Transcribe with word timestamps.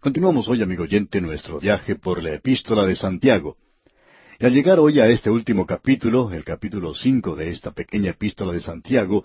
Continuamos 0.00 0.46
hoy, 0.48 0.62
amigo 0.62 0.84
oyente, 0.84 1.20
nuestro 1.20 1.58
viaje 1.58 1.96
por 1.96 2.22
la 2.22 2.32
epístola 2.32 2.86
de 2.86 2.94
Santiago. 2.94 3.56
Y 4.38 4.46
al 4.46 4.54
llegar 4.54 4.78
hoy 4.78 5.00
a 5.00 5.08
este 5.08 5.28
último 5.28 5.66
capítulo, 5.66 6.30
el 6.30 6.44
capítulo 6.44 6.94
cinco 6.94 7.34
de 7.34 7.50
esta 7.50 7.72
pequeña 7.72 8.10
epístola 8.10 8.52
de 8.52 8.60
Santiago, 8.60 9.24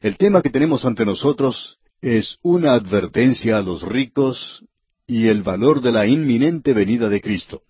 el 0.00 0.16
tema 0.16 0.40
que 0.40 0.48
tenemos 0.48 0.86
ante 0.86 1.04
nosotros 1.04 1.76
es 2.00 2.38
una 2.40 2.72
advertencia 2.72 3.58
a 3.58 3.62
los 3.62 3.82
ricos 3.82 4.64
y 5.06 5.26
el 5.26 5.42
valor 5.42 5.82
de 5.82 5.92
la 5.92 6.06
inminente 6.06 6.72
venida 6.72 7.10
de 7.10 7.20
Cristo. 7.20 7.60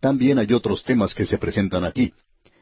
También 0.00 0.38
hay 0.38 0.54
otros 0.54 0.82
temas 0.82 1.14
que 1.14 1.26
se 1.26 1.36
presentan 1.36 1.84
aquí. 1.84 2.14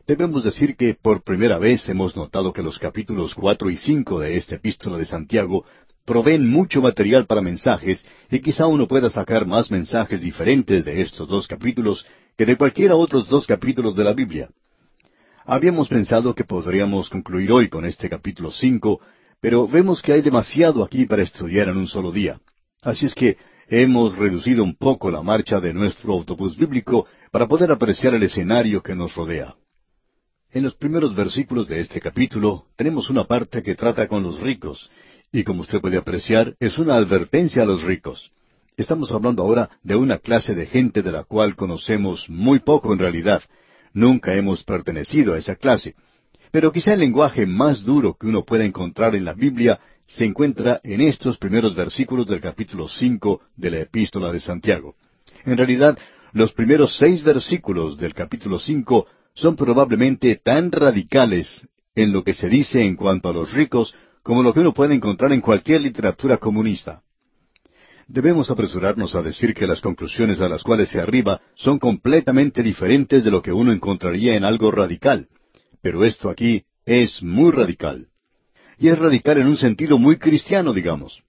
Debemos 0.08 0.42
decir 0.42 0.74
que 0.74 0.94
por 1.00 1.22
primera 1.22 1.58
vez 1.58 1.88
hemos 1.88 2.16
notado 2.16 2.52
que 2.52 2.64
los 2.64 2.80
capítulos 2.80 3.32
cuatro 3.36 3.70
y 3.70 3.76
cinco 3.76 4.18
de 4.18 4.36
esta 4.36 4.56
epístola 4.56 4.98
de 4.98 5.06
Santiago 5.06 5.64
proveen 6.08 6.48
mucho 6.48 6.80
material 6.80 7.26
para 7.26 7.42
mensajes 7.42 8.02
y 8.30 8.40
quizá 8.40 8.66
uno 8.66 8.88
pueda 8.88 9.10
sacar 9.10 9.46
más 9.46 9.70
mensajes 9.70 10.22
diferentes 10.22 10.86
de 10.86 11.02
estos 11.02 11.28
dos 11.28 11.46
capítulos 11.46 12.06
que 12.34 12.46
de 12.46 12.56
cualquiera 12.56 12.96
otros 12.96 13.28
dos 13.28 13.46
capítulos 13.46 13.94
de 13.94 14.04
la 14.04 14.14
Biblia. 14.14 14.48
Habíamos 15.44 15.86
pensado 15.88 16.34
que 16.34 16.44
podríamos 16.44 17.10
concluir 17.10 17.52
hoy 17.52 17.68
con 17.68 17.84
este 17.84 18.08
capítulo 18.08 18.50
cinco, 18.50 19.02
pero 19.38 19.68
vemos 19.68 20.00
que 20.00 20.14
hay 20.14 20.22
demasiado 20.22 20.82
aquí 20.82 21.04
para 21.04 21.22
estudiar 21.22 21.68
en 21.68 21.76
un 21.76 21.86
solo 21.86 22.10
día. 22.10 22.40
Así 22.80 23.04
es 23.04 23.14
que 23.14 23.36
hemos 23.68 24.16
reducido 24.16 24.64
un 24.64 24.76
poco 24.76 25.10
la 25.10 25.20
marcha 25.22 25.60
de 25.60 25.74
nuestro 25.74 26.14
autobús 26.14 26.56
bíblico 26.56 27.06
para 27.30 27.46
poder 27.46 27.70
apreciar 27.70 28.14
el 28.14 28.22
escenario 28.22 28.82
que 28.82 28.94
nos 28.94 29.14
rodea. 29.14 29.56
En 30.50 30.62
los 30.62 30.74
primeros 30.74 31.14
versículos 31.14 31.68
de 31.68 31.80
este 31.80 32.00
capítulo 32.00 32.64
tenemos 32.76 33.10
una 33.10 33.24
parte 33.24 33.62
que 33.62 33.74
trata 33.74 34.08
con 34.08 34.22
los 34.22 34.40
ricos, 34.40 34.90
y 35.32 35.44
como 35.44 35.62
usted 35.62 35.80
puede 35.80 35.98
apreciar, 35.98 36.54
es 36.60 36.78
una 36.78 36.96
advertencia 36.96 37.62
a 37.62 37.66
los 37.66 37.82
ricos. 37.82 38.30
Estamos 38.76 39.10
hablando 39.12 39.42
ahora 39.42 39.70
de 39.82 39.96
una 39.96 40.18
clase 40.18 40.54
de 40.54 40.66
gente 40.66 41.02
de 41.02 41.12
la 41.12 41.24
cual 41.24 41.56
conocemos 41.56 42.28
muy 42.28 42.60
poco 42.60 42.92
en 42.92 42.98
realidad. 42.98 43.42
Nunca 43.92 44.34
hemos 44.34 44.64
pertenecido 44.64 45.34
a 45.34 45.38
esa 45.38 45.56
clase. 45.56 45.94
Pero 46.50 46.72
quizá 46.72 46.94
el 46.94 47.00
lenguaje 47.00 47.44
más 47.44 47.82
duro 47.82 48.14
que 48.14 48.26
uno 48.26 48.44
pueda 48.44 48.64
encontrar 48.64 49.14
en 49.14 49.24
la 49.24 49.34
Biblia 49.34 49.80
se 50.06 50.24
encuentra 50.24 50.80
en 50.84 51.02
estos 51.02 51.36
primeros 51.36 51.74
versículos 51.74 52.26
del 52.26 52.40
capítulo 52.40 52.88
cinco 52.88 53.42
de 53.56 53.70
la 53.70 53.80
Epístola 53.80 54.32
de 54.32 54.40
Santiago. 54.40 54.94
En 55.44 55.58
realidad, 55.58 55.98
los 56.32 56.52
primeros 56.52 56.96
seis 56.96 57.22
versículos 57.22 57.98
del 57.98 58.14
capítulo 58.14 58.58
cinco 58.58 59.06
son 59.34 59.56
probablemente 59.56 60.36
tan 60.36 60.72
radicales 60.72 61.68
en 61.94 62.12
lo 62.12 62.24
que 62.24 62.32
se 62.32 62.48
dice 62.48 62.82
en 62.82 62.96
cuanto 62.96 63.28
a 63.28 63.32
los 63.32 63.52
ricos 63.52 63.94
como 64.28 64.42
lo 64.42 64.52
que 64.52 64.60
uno 64.60 64.74
puede 64.74 64.94
encontrar 64.94 65.32
en 65.32 65.40
cualquier 65.40 65.80
literatura 65.80 66.36
comunista. 66.36 67.00
Debemos 68.06 68.50
apresurarnos 68.50 69.14
a 69.14 69.22
decir 69.22 69.54
que 69.54 69.66
las 69.66 69.80
conclusiones 69.80 70.38
a 70.42 70.50
las 70.50 70.62
cuales 70.62 70.90
se 70.90 71.00
arriba 71.00 71.40
son 71.54 71.78
completamente 71.78 72.62
diferentes 72.62 73.24
de 73.24 73.30
lo 73.30 73.40
que 73.40 73.54
uno 73.54 73.72
encontraría 73.72 74.36
en 74.36 74.44
algo 74.44 74.70
radical. 74.70 75.28
Pero 75.80 76.04
esto 76.04 76.28
aquí 76.28 76.62
es 76.84 77.22
muy 77.22 77.52
radical. 77.52 78.08
Y 78.78 78.88
es 78.88 78.98
radical 78.98 79.38
en 79.38 79.46
un 79.46 79.56
sentido 79.56 79.96
muy 79.96 80.18
cristiano, 80.18 80.74
digamos. 80.74 81.22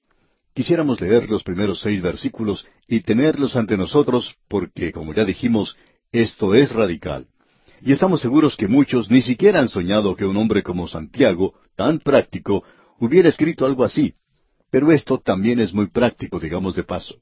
Quisiéramos 0.54 1.00
leer 1.00 1.30
los 1.30 1.44
primeros 1.44 1.80
seis 1.80 2.02
versículos 2.02 2.68
y 2.86 3.00
tenerlos 3.00 3.56
ante 3.56 3.78
nosotros 3.78 4.36
porque, 4.50 4.92
como 4.92 5.14
ya 5.14 5.24
dijimos, 5.24 5.78
esto 6.12 6.54
es 6.54 6.74
radical. 6.74 7.28
Y 7.80 7.94
estamos 7.94 8.20
seguros 8.20 8.58
que 8.58 8.68
muchos 8.68 9.10
ni 9.10 9.22
siquiera 9.22 9.62
han 9.62 9.70
soñado 9.70 10.18
que 10.18 10.26
un 10.26 10.36
hombre 10.36 10.64
como 10.64 10.86
Santiago, 10.86 11.54
tan 11.78 12.00
práctico, 12.00 12.66
hubiera 13.00 13.30
escrito 13.30 13.66
algo 13.66 13.84
así. 13.84 14.14
Pero 14.72 14.92
esto 14.92 15.20
también 15.20 15.60
es 15.60 15.74
muy 15.74 15.88
práctico, 15.88 16.40
digamos 16.40 16.76
de 16.76 16.84
paso. 16.84 17.16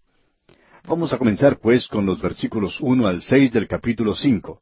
Vamos 0.87 1.11
a 1.13 1.17
comenzar, 1.17 1.59
pues, 1.59 1.87
con 1.87 2.05
los 2.05 2.21
versículos 2.21 2.79
uno 2.81 3.07
al 3.07 3.21
seis 3.21 3.51
del 3.51 3.67
capítulo 3.67 4.15
cinco. 4.15 4.61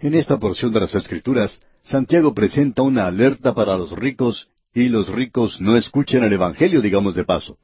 En 0.00 0.14
esta 0.14 0.38
porción 0.38 0.72
de 0.72 0.80
las 0.80 0.94
Escrituras, 0.94 1.60
Santiago 1.82 2.34
presenta 2.34 2.82
una 2.82 3.06
alerta 3.06 3.54
para 3.54 3.76
los 3.76 3.92
ricos 3.92 4.48
y 4.74 4.88
los 4.88 5.08
ricos 5.08 5.60
no 5.60 5.76
escuchan 5.76 6.24
el 6.24 6.32
Evangelio, 6.32 6.82
digamos 6.82 7.14
de 7.14 7.24
paso. 7.24 7.58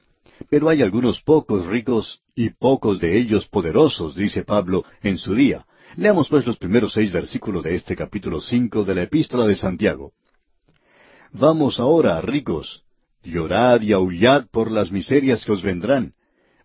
Pero 0.48 0.68
hay 0.68 0.80
algunos 0.80 1.20
pocos 1.20 1.66
ricos 1.66 2.20
y 2.34 2.50
pocos 2.50 3.00
de 3.00 3.18
ellos 3.18 3.46
poderosos, 3.48 4.14
dice 4.14 4.44
Pablo, 4.44 4.84
en 5.02 5.18
su 5.18 5.34
día. 5.34 5.66
Leamos 5.96 6.28
pues 6.28 6.46
los 6.46 6.56
primeros 6.56 6.94
seis 6.94 7.12
versículos 7.12 7.62
de 7.62 7.74
este 7.74 7.94
capítulo 7.94 8.40
cinco 8.40 8.84
de 8.84 8.94
la 8.94 9.02
Epístola 9.02 9.46
de 9.46 9.56
Santiago. 9.56 10.12
Vamos 11.32 11.80
ahora, 11.80 12.20
ricos, 12.20 12.82
llorad 13.24 13.80
y 13.80 13.92
aullad 13.92 14.46
por 14.50 14.70
las 14.70 14.92
miserias 14.92 15.44
que 15.44 15.52
os 15.52 15.62
vendrán. 15.62 16.12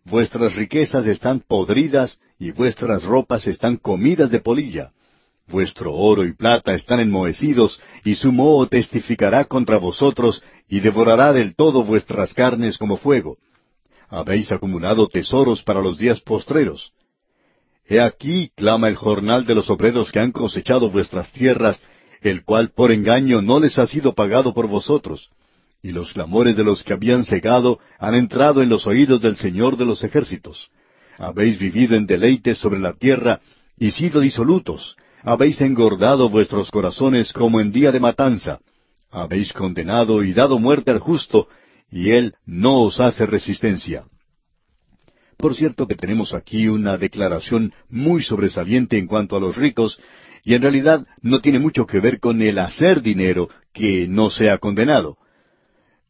Vuestras 0.03 0.55
riquezas 0.55 1.05
están 1.05 1.39
podridas 1.39 2.19
y 2.37 2.51
vuestras 2.51 3.03
ropas 3.03 3.47
están 3.47 3.77
comidas 3.77 4.29
de 4.29 4.41
polilla. 4.41 4.91
Vuestro 5.47 5.93
oro 5.93 6.25
y 6.25 6.33
plata 6.33 6.73
están 6.73 6.99
enmohecidos, 6.99 7.79
y 8.03 8.15
su 8.15 8.33
moho 8.33 8.67
testificará 8.67 9.45
contra 9.45 9.77
vosotros, 9.77 10.43
y 10.67 10.81
devorará 10.81 11.31
del 11.31 11.55
todo 11.55 11.85
vuestras 11.85 12.33
carnes 12.33 12.77
como 12.77 12.97
fuego. 12.97 13.37
Habéis 14.09 14.51
acumulado 14.51 15.07
tesoros 15.07 15.63
para 15.63 15.81
los 15.81 15.97
días 15.97 16.19
postreros. 16.19 16.91
He 17.85 18.01
aquí 18.01 18.51
clama 18.55 18.89
el 18.89 18.97
jornal 18.97 19.45
de 19.45 19.55
los 19.55 19.69
obreros 19.69 20.11
que 20.11 20.19
han 20.19 20.33
cosechado 20.33 20.89
vuestras 20.89 21.31
tierras, 21.31 21.79
el 22.21 22.43
cual 22.43 22.69
por 22.69 22.91
engaño 22.91 23.41
no 23.41 23.59
les 23.59 23.77
ha 23.79 23.87
sido 23.87 24.13
pagado 24.13 24.53
por 24.53 24.67
vosotros. 24.67 25.29
Y 25.81 25.91
los 25.91 26.13
clamores 26.13 26.55
de 26.55 26.63
los 26.63 26.83
que 26.83 26.93
habían 26.93 27.23
cegado 27.23 27.79
han 27.99 28.15
entrado 28.15 28.61
en 28.61 28.69
los 28.69 28.87
oídos 28.87 29.21
del 29.21 29.37
Señor 29.37 29.77
de 29.77 29.85
los 29.85 30.03
ejércitos. 30.03 30.69
Habéis 31.17 31.57
vivido 31.57 31.95
en 31.95 32.05
deleites 32.05 32.57
sobre 32.57 32.79
la 32.79 32.93
tierra 32.93 33.41
y 33.77 33.91
sido 33.91 34.19
disolutos. 34.19 34.95
Habéis 35.23 35.61
engordado 35.61 36.29
vuestros 36.29 36.71
corazones 36.71 37.33
como 37.33 37.59
en 37.59 37.71
día 37.71 37.91
de 37.91 37.99
matanza. 37.99 38.59
Habéis 39.11 39.53
condenado 39.53 40.23
y 40.23 40.33
dado 40.33 40.59
muerte 40.59 40.91
al 40.91 40.99
justo, 40.99 41.47
y 41.89 42.11
él 42.11 42.35
no 42.45 42.81
os 42.81 42.99
hace 42.99 43.25
resistencia. 43.25 44.05
Por 45.37 45.55
cierto 45.55 45.87
que 45.87 45.95
tenemos 45.95 46.33
aquí 46.33 46.67
una 46.67 46.97
declaración 46.97 47.73
muy 47.89 48.23
sobresaliente 48.23 48.97
en 48.97 49.07
cuanto 49.07 49.35
a 49.35 49.39
los 49.39 49.55
ricos, 49.55 49.99
y 50.47 50.53
en 50.53 50.61
realidad 50.61 51.05
no 51.21 51.41
tiene 51.41 51.59
mucho 51.59 51.85
que 51.85 51.99
ver 51.99 52.21
con 52.21 52.41
el 52.41 52.57
hacer 52.59 53.01
dinero 53.01 53.49
que 53.73 54.07
no 54.07 54.29
sea 54.29 54.59
condenado. 54.59 55.17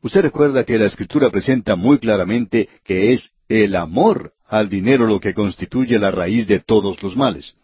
Usted 0.03 0.21
recuerda 0.21 0.63
que 0.63 0.77
la 0.77 0.85
Escritura 0.85 1.31
presenta 1.31 1.75
muy 1.75 1.97
claramente 1.97 2.69
que 2.83 3.13
es 3.13 3.31
el 3.49 3.75
amor 3.75 4.33
al 4.45 4.69
dinero 4.69 5.07
lo 5.07 5.19
que 5.19 5.33
constituye 5.33 5.97
la 5.97 6.11
raíz 6.11 6.45
de 6.45 6.59
todos 6.59 7.01
los 7.01 7.17
males. 7.17 7.55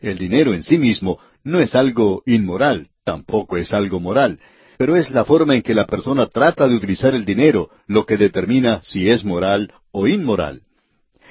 El 0.00 0.18
dinero 0.18 0.54
en 0.54 0.64
sí 0.64 0.76
mismo 0.76 1.20
no 1.44 1.60
es 1.60 1.76
algo 1.76 2.24
inmoral, 2.26 2.88
tampoco 3.04 3.56
es 3.56 3.72
algo 3.72 4.00
moral, 4.00 4.40
pero 4.76 4.96
es 4.96 5.12
la 5.12 5.24
forma 5.24 5.54
en 5.54 5.62
que 5.62 5.72
la 5.72 5.86
persona 5.86 6.26
trata 6.26 6.66
de 6.66 6.74
utilizar 6.74 7.14
el 7.14 7.24
dinero 7.24 7.70
lo 7.86 8.06
que 8.06 8.16
determina 8.16 8.80
si 8.82 9.08
es 9.08 9.24
moral 9.24 9.72
o 9.92 10.08
inmoral. 10.08 10.62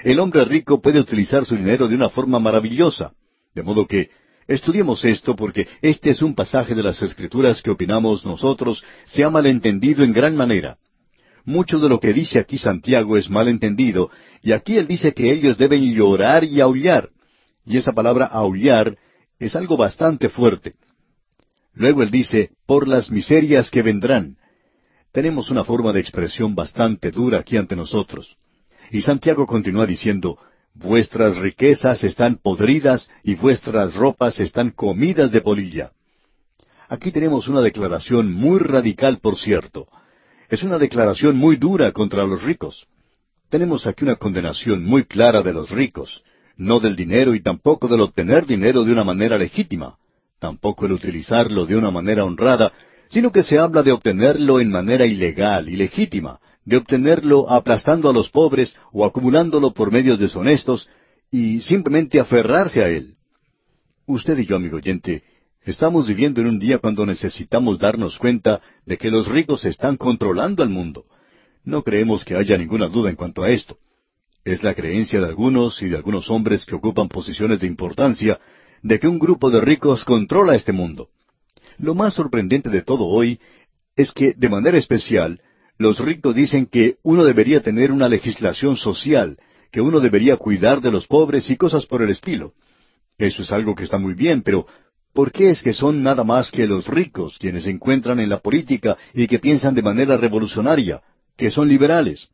El 0.06 0.22
hombre 0.22 0.46
rico 0.46 0.82
puede 0.82 1.02
utilizar 1.02 1.44
su 1.44 1.58
dinero 1.58 1.90
de 1.90 1.96
una 1.96 2.08
forma 2.08 2.40
maravillosa, 2.40 3.12
de 3.54 3.64
modo 3.64 3.86
que 3.86 4.12
Estudiemos 4.48 5.04
esto 5.04 5.36
porque 5.36 5.68
este 5.82 6.12
es 6.12 6.22
un 6.22 6.34
pasaje 6.34 6.74
de 6.74 6.84
las 6.84 7.02
Escrituras 7.02 7.62
que 7.62 7.72
opinamos 7.72 8.26
nosotros 8.26 8.84
se 9.06 9.24
ha 9.24 9.30
malentendido 9.30 10.04
en 10.04 10.14
gran 10.14 10.36
manera. 10.36 10.78
Mucho 11.44 11.80
de 11.80 11.90
lo 11.90 12.00
que 12.00 12.14
dice 12.14 12.40
aquí 12.40 12.58
Santiago 12.58 13.18
es 13.18 13.30
malentendido, 13.30 14.10
y 14.42 14.54
aquí 14.54 14.78
él 14.78 14.88
dice 14.88 15.14
que 15.14 15.32
ellos 15.32 15.58
deben 15.58 15.94
llorar 15.94 16.44
y 16.44 16.62
aullar. 16.62 17.10
Y 17.66 17.78
esa 17.78 17.92
palabra 17.92 18.26
aullar 18.26 18.98
es 19.40 19.56
algo 19.56 19.76
bastante 19.76 20.30
fuerte. 20.30 20.76
Luego 21.74 22.02
él 22.02 22.12
dice, 22.12 22.52
por 22.66 22.88
las 22.88 23.12
miserias 23.12 23.70
que 23.70 23.82
vendrán. 23.82 24.38
Tenemos 25.12 25.50
una 25.50 25.64
forma 25.64 25.94
de 25.94 26.00
expresión 26.00 26.56
bastante 26.56 27.12
dura 27.12 27.40
aquí 27.40 27.58
ante 27.58 27.76
nosotros. 27.76 28.38
Y 28.92 29.02
Santiago 29.02 29.46
continúa 29.46 29.86
diciendo, 29.86 30.38
Vuestras 30.80 31.38
riquezas 31.38 32.04
están 32.04 32.36
podridas 32.36 33.10
y 33.24 33.34
vuestras 33.34 33.96
ropas 33.96 34.40
están 34.40 34.70
comidas 34.70 35.32
de 35.32 35.42
polilla. 35.42 35.92
Aquí 36.88 37.12
tenemos 37.12 37.48
una 37.48 37.62
declaración 37.62 38.32
muy 38.32 38.60
radical, 38.60 39.18
por 39.18 39.38
cierto. 39.38 39.88
Es 40.50 40.62
una 40.62 40.78
declaración 40.78 41.36
muy 41.36 41.56
dura 41.56 41.92
contra 41.94 42.26
los 42.26 42.44
ricos. 42.44 42.86
Tenemos 43.50 43.88
aquí 43.88 44.04
una 44.04 44.18
condenación 44.18 44.86
muy 44.86 45.06
clara 45.06 45.42
de 45.42 45.52
los 45.52 45.72
ricos, 45.72 46.22
no 46.58 46.80
del 46.80 46.96
dinero 46.96 47.34
y 47.34 47.42
tampoco 47.42 47.88
del 47.88 48.02
obtener 48.02 48.46
dinero 48.46 48.84
de 48.84 48.92
una 48.92 49.04
manera 49.04 49.36
legítima, 49.36 49.98
tampoco 50.38 50.86
el 50.86 50.92
utilizarlo 50.92 51.66
de 51.66 51.76
una 51.76 51.90
manera 51.90 52.24
honrada, 52.24 52.72
sino 53.10 53.32
que 53.32 53.42
se 53.42 53.58
habla 53.58 53.82
de 53.82 53.94
obtenerlo 53.94 54.60
en 54.60 54.70
manera 54.70 55.08
ilegal, 55.08 55.70
ilegítima, 55.70 56.40
de 56.68 56.76
obtenerlo 56.76 57.50
aplastando 57.50 58.10
a 58.10 58.14
los 58.14 58.30
pobres 58.30 58.76
o 58.92 59.06
acumulándolo 59.06 59.72
por 59.72 59.90
medios 59.90 60.20
deshonestos 60.20 60.90
y 61.32 61.62
simplemente 61.62 62.20
aferrarse 62.20 62.84
a 62.84 62.90
él. 62.90 63.16
Usted 64.06 64.38
y 64.38 64.46
yo, 64.46 64.58
amigo 64.58 64.76
oyente, 64.76 65.24
estamos 65.64 66.10
viviendo 66.10 66.42
en 66.42 66.48
un 66.48 66.60
día 66.60 66.80
cuando 66.80 67.06
necesitamos 67.06 67.80
darnos 67.80 68.18
cuenta 68.18 68.62
de 68.86 68.98
que 68.98 69.10
los 69.10 69.30
ricos 69.30 69.64
están 69.64 69.96
controlando 69.96 70.62
al 70.62 70.68
mundo. 70.68 71.06
No 71.64 71.84
creemos 71.84 72.26
que 72.26 72.36
haya 72.36 72.58
ninguna 72.58 72.90
duda 72.90 73.10
en 73.10 73.16
cuanto 73.16 73.44
a 73.44 73.50
esto. 73.50 73.78
Es 74.44 74.62
la 74.62 74.74
creencia 74.74 75.22
de 75.22 75.28
algunos 75.28 75.82
y 75.82 75.88
de 75.88 75.96
algunos 75.96 76.30
hombres 76.30 76.66
que 76.66 76.76
ocupan 76.76 77.08
posiciones 77.08 77.62
de 77.62 77.68
importancia 77.68 78.42
de 78.84 79.00
que 79.00 79.08
un 79.08 79.20
grupo 79.20 79.50
de 79.50 79.62
ricos 79.62 80.04
controla 80.04 80.54
este 80.56 80.74
mundo. 80.74 81.08
Lo 81.78 81.96
más 81.96 82.14
sorprendente 82.14 82.70
de 82.70 82.82
todo 82.82 83.06
hoy 83.06 83.40
es 83.96 84.12
que, 84.12 84.34
de 84.34 84.50
manera 84.50 84.78
especial, 84.78 85.40
los 85.78 86.00
ricos 86.00 86.36
dicen 86.36 86.66
que 86.66 86.98
uno 87.04 87.24
debería 87.24 87.62
tener 87.62 87.92
una 87.92 88.10
legislación 88.10 88.78
social, 88.78 89.38
que 89.72 89.82
uno 89.82 90.00
debería 90.00 90.38
cuidar 90.38 90.82
de 90.82 90.92
los 90.92 91.08
pobres 91.08 91.50
y 91.50 91.58
cosas 91.58 91.86
por 91.86 92.02
el 92.02 92.10
estilo. 92.10 92.54
Eso 93.18 93.44
es 93.44 93.52
algo 93.52 93.76
que 93.76 93.84
está 93.84 93.98
muy 93.98 94.14
bien, 94.14 94.42
pero 94.42 94.66
¿por 95.14 95.32
qué 95.32 95.52
es 95.52 95.62
que 95.62 95.74
son 95.74 96.04
nada 96.04 96.24
más 96.24 96.52
que 96.52 96.68
los 96.68 96.88
ricos 96.88 97.38
quienes 97.40 97.66
se 97.66 97.72
encuentran 97.72 98.20
en 98.20 98.30
la 98.30 98.40
política 98.40 98.98
y 99.14 99.28
que 99.28 99.40
piensan 99.40 99.76
de 99.76 99.82
manera 99.82 100.18
revolucionaria, 100.18 101.02
que 101.36 101.52
son 101.52 101.68
liberales? 101.68 102.30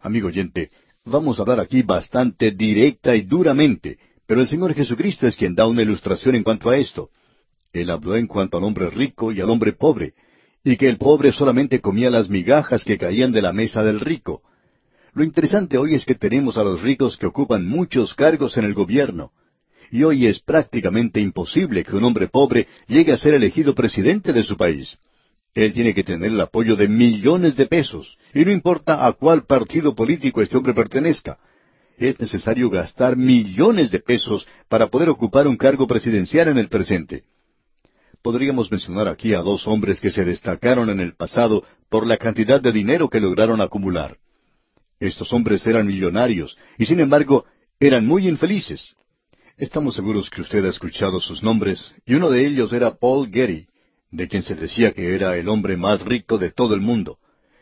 Amigo 0.00 0.28
oyente, 0.28 0.70
vamos 1.04 1.38
a 1.38 1.42
hablar 1.42 1.60
aquí 1.60 1.82
bastante 1.82 2.50
directa 2.50 3.16
y 3.16 3.22
duramente, 3.22 3.98
pero 4.26 4.40
el 4.40 4.46
Señor 4.46 4.74
Jesucristo 4.74 5.26
es 5.26 5.36
quien 5.36 5.54
da 5.54 5.66
una 5.66 5.82
ilustración 5.82 6.34
en 6.34 6.42
cuanto 6.42 6.70
a 6.70 6.76
esto. 6.76 7.10
Él 7.72 7.90
habló 7.90 8.16
en 8.16 8.26
cuanto 8.26 8.56
al 8.56 8.64
hombre 8.64 8.88
rico 8.90 9.32
y 9.32 9.40
al 9.40 9.50
hombre 9.50 9.72
pobre, 9.72 10.14
y 10.64 10.78
que 10.78 10.88
el 10.88 10.96
pobre 10.96 11.30
solamente 11.30 11.80
comía 11.80 12.10
las 12.10 12.30
migajas 12.30 12.84
que 12.84 12.96
caían 12.96 13.32
de 13.32 13.42
la 13.42 13.52
mesa 13.52 13.84
del 13.84 14.00
rico. 14.00 14.42
Lo 15.12 15.22
interesante 15.22 15.76
hoy 15.76 15.94
es 15.94 16.06
que 16.06 16.14
tenemos 16.14 16.56
a 16.56 16.64
los 16.64 16.80
ricos 16.80 17.18
que 17.18 17.26
ocupan 17.26 17.68
muchos 17.68 18.14
cargos 18.14 18.56
en 18.56 18.64
el 18.64 18.72
gobierno. 18.72 19.30
Y 19.90 20.02
hoy 20.02 20.26
es 20.26 20.40
prácticamente 20.40 21.20
imposible 21.20 21.84
que 21.84 21.94
un 21.94 22.02
hombre 22.02 22.28
pobre 22.28 22.66
llegue 22.88 23.12
a 23.12 23.18
ser 23.18 23.34
elegido 23.34 23.74
presidente 23.74 24.32
de 24.32 24.42
su 24.42 24.56
país. 24.56 24.98
Él 25.54 25.72
tiene 25.72 25.94
que 25.94 26.02
tener 26.02 26.32
el 26.32 26.40
apoyo 26.40 26.74
de 26.74 26.88
millones 26.88 27.54
de 27.54 27.66
pesos, 27.66 28.18
y 28.34 28.44
no 28.44 28.50
importa 28.50 29.06
a 29.06 29.12
cuál 29.12 29.44
partido 29.44 29.94
político 29.94 30.42
este 30.42 30.56
hombre 30.56 30.74
pertenezca. 30.74 31.38
Es 31.96 32.18
necesario 32.18 32.70
gastar 32.70 33.16
millones 33.16 33.92
de 33.92 34.00
pesos 34.00 34.48
para 34.68 34.88
poder 34.88 35.10
ocupar 35.10 35.46
un 35.46 35.56
cargo 35.56 35.86
presidencial 35.86 36.48
en 36.48 36.58
el 36.58 36.68
presente. 36.68 37.22
Podríamos 38.24 38.72
mencionar 38.72 39.06
aquí 39.06 39.34
a 39.34 39.42
dos 39.42 39.68
hombres 39.68 40.00
que 40.00 40.10
se 40.10 40.24
destacaron 40.24 40.88
en 40.88 40.98
el 40.98 41.14
pasado 41.14 41.62
por 41.90 42.06
la 42.06 42.16
cantidad 42.16 42.58
de 42.58 42.72
dinero 42.72 43.10
que 43.10 43.20
lograron 43.20 43.60
acumular. 43.60 44.16
Estos 44.98 45.30
hombres 45.34 45.66
eran 45.66 45.86
millonarios 45.86 46.56
y 46.78 46.86
sin 46.86 47.00
embargo 47.00 47.44
eran 47.78 48.06
muy 48.06 48.26
infelices. 48.26 48.96
Estamos 49.58 49.94
seguros 49.94 50.30
que 50.30 50.40
usted 50.40 50.64
ha 50.64 50.70
escuchado 50.70 51.20
sus 51.20 51.42
nombres 51.42 51.94
y 52.06 52.14
uno 52.14 52.30
de 52.30 52.46
ellos 52.46 52.72
era 52.72 52.94
Paul 52.94 53.30
Getty, 53.30 53.66
de 54.10 54.26
quien 54.26 54.42
se 54.42 54.54
decía 54.54 54.92
que 54.92 55.14
era 55.14 55.36
el 55.36 55.46
hombre 55.46 55.76
más 55.76 56.00
rico 56.00 56.38
de 56.38 56.50
todo 56.50 56.74
el 56.74 56.80
mundo. 56.80 57.18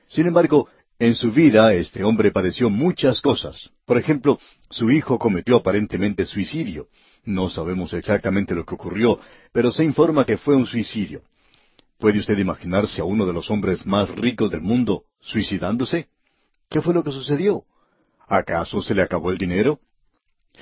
Sin 0.06 0.28
embargo, 0.28 0.68
en 1.00 1.16
su 1.16 1.32
vida 1.32 1.74
este 1.74 2.04
hombre 2.04 2.30
padeció 2.30 2.70
muchas 2.70 3.20
cosas. 3.20 3.70
Por 3.84 3.98
ejemplo, 3.98 4.38
su 4.70 4.92
hijo 4.92 5.18
cometió 5.18 5.56
aparentemente 5.56 6.24
suicidio. 6.24 6.86
No 7.24 7.48
sabemos 7.48 7.92
exactamente 7.94 8.54
lo 8.54 8.64
que 8.64 8.74
ocurrió, 8.74 9.20
pero 9.52 9.70
se 9.70 9.84
informa 9.84 10.24
que 10.24 10.38
fue 10.38 10.56
un 10.56 10.66
suicidio. 10.66 11.22
¿Puede 11.98 12.18
usted 12.18 12.36
imaginarse 12.38 13.00
a 13.00 13.04
uno 13.04 13.26
de 13.26 13.32
los 13.32 13.50
hombres 13.50 13.86
más 13.86 14.10
ricos 14.10 14.50
del 14.50 14.60
mundo 14.60 15.04
suicidándose? 15.20 16.08
¿Qué 16.68 16.80
fue 16.80 16.94
lo 16.94 17.04
que 17.04 17.12
sucedió? 17.12 17.64
¿Acaso 18.26 18.82
se 18.82 18.94
le 18.94 19.02
acabó 19.02 19.30
el 19.30 19.38
dinero? 19.38 19.78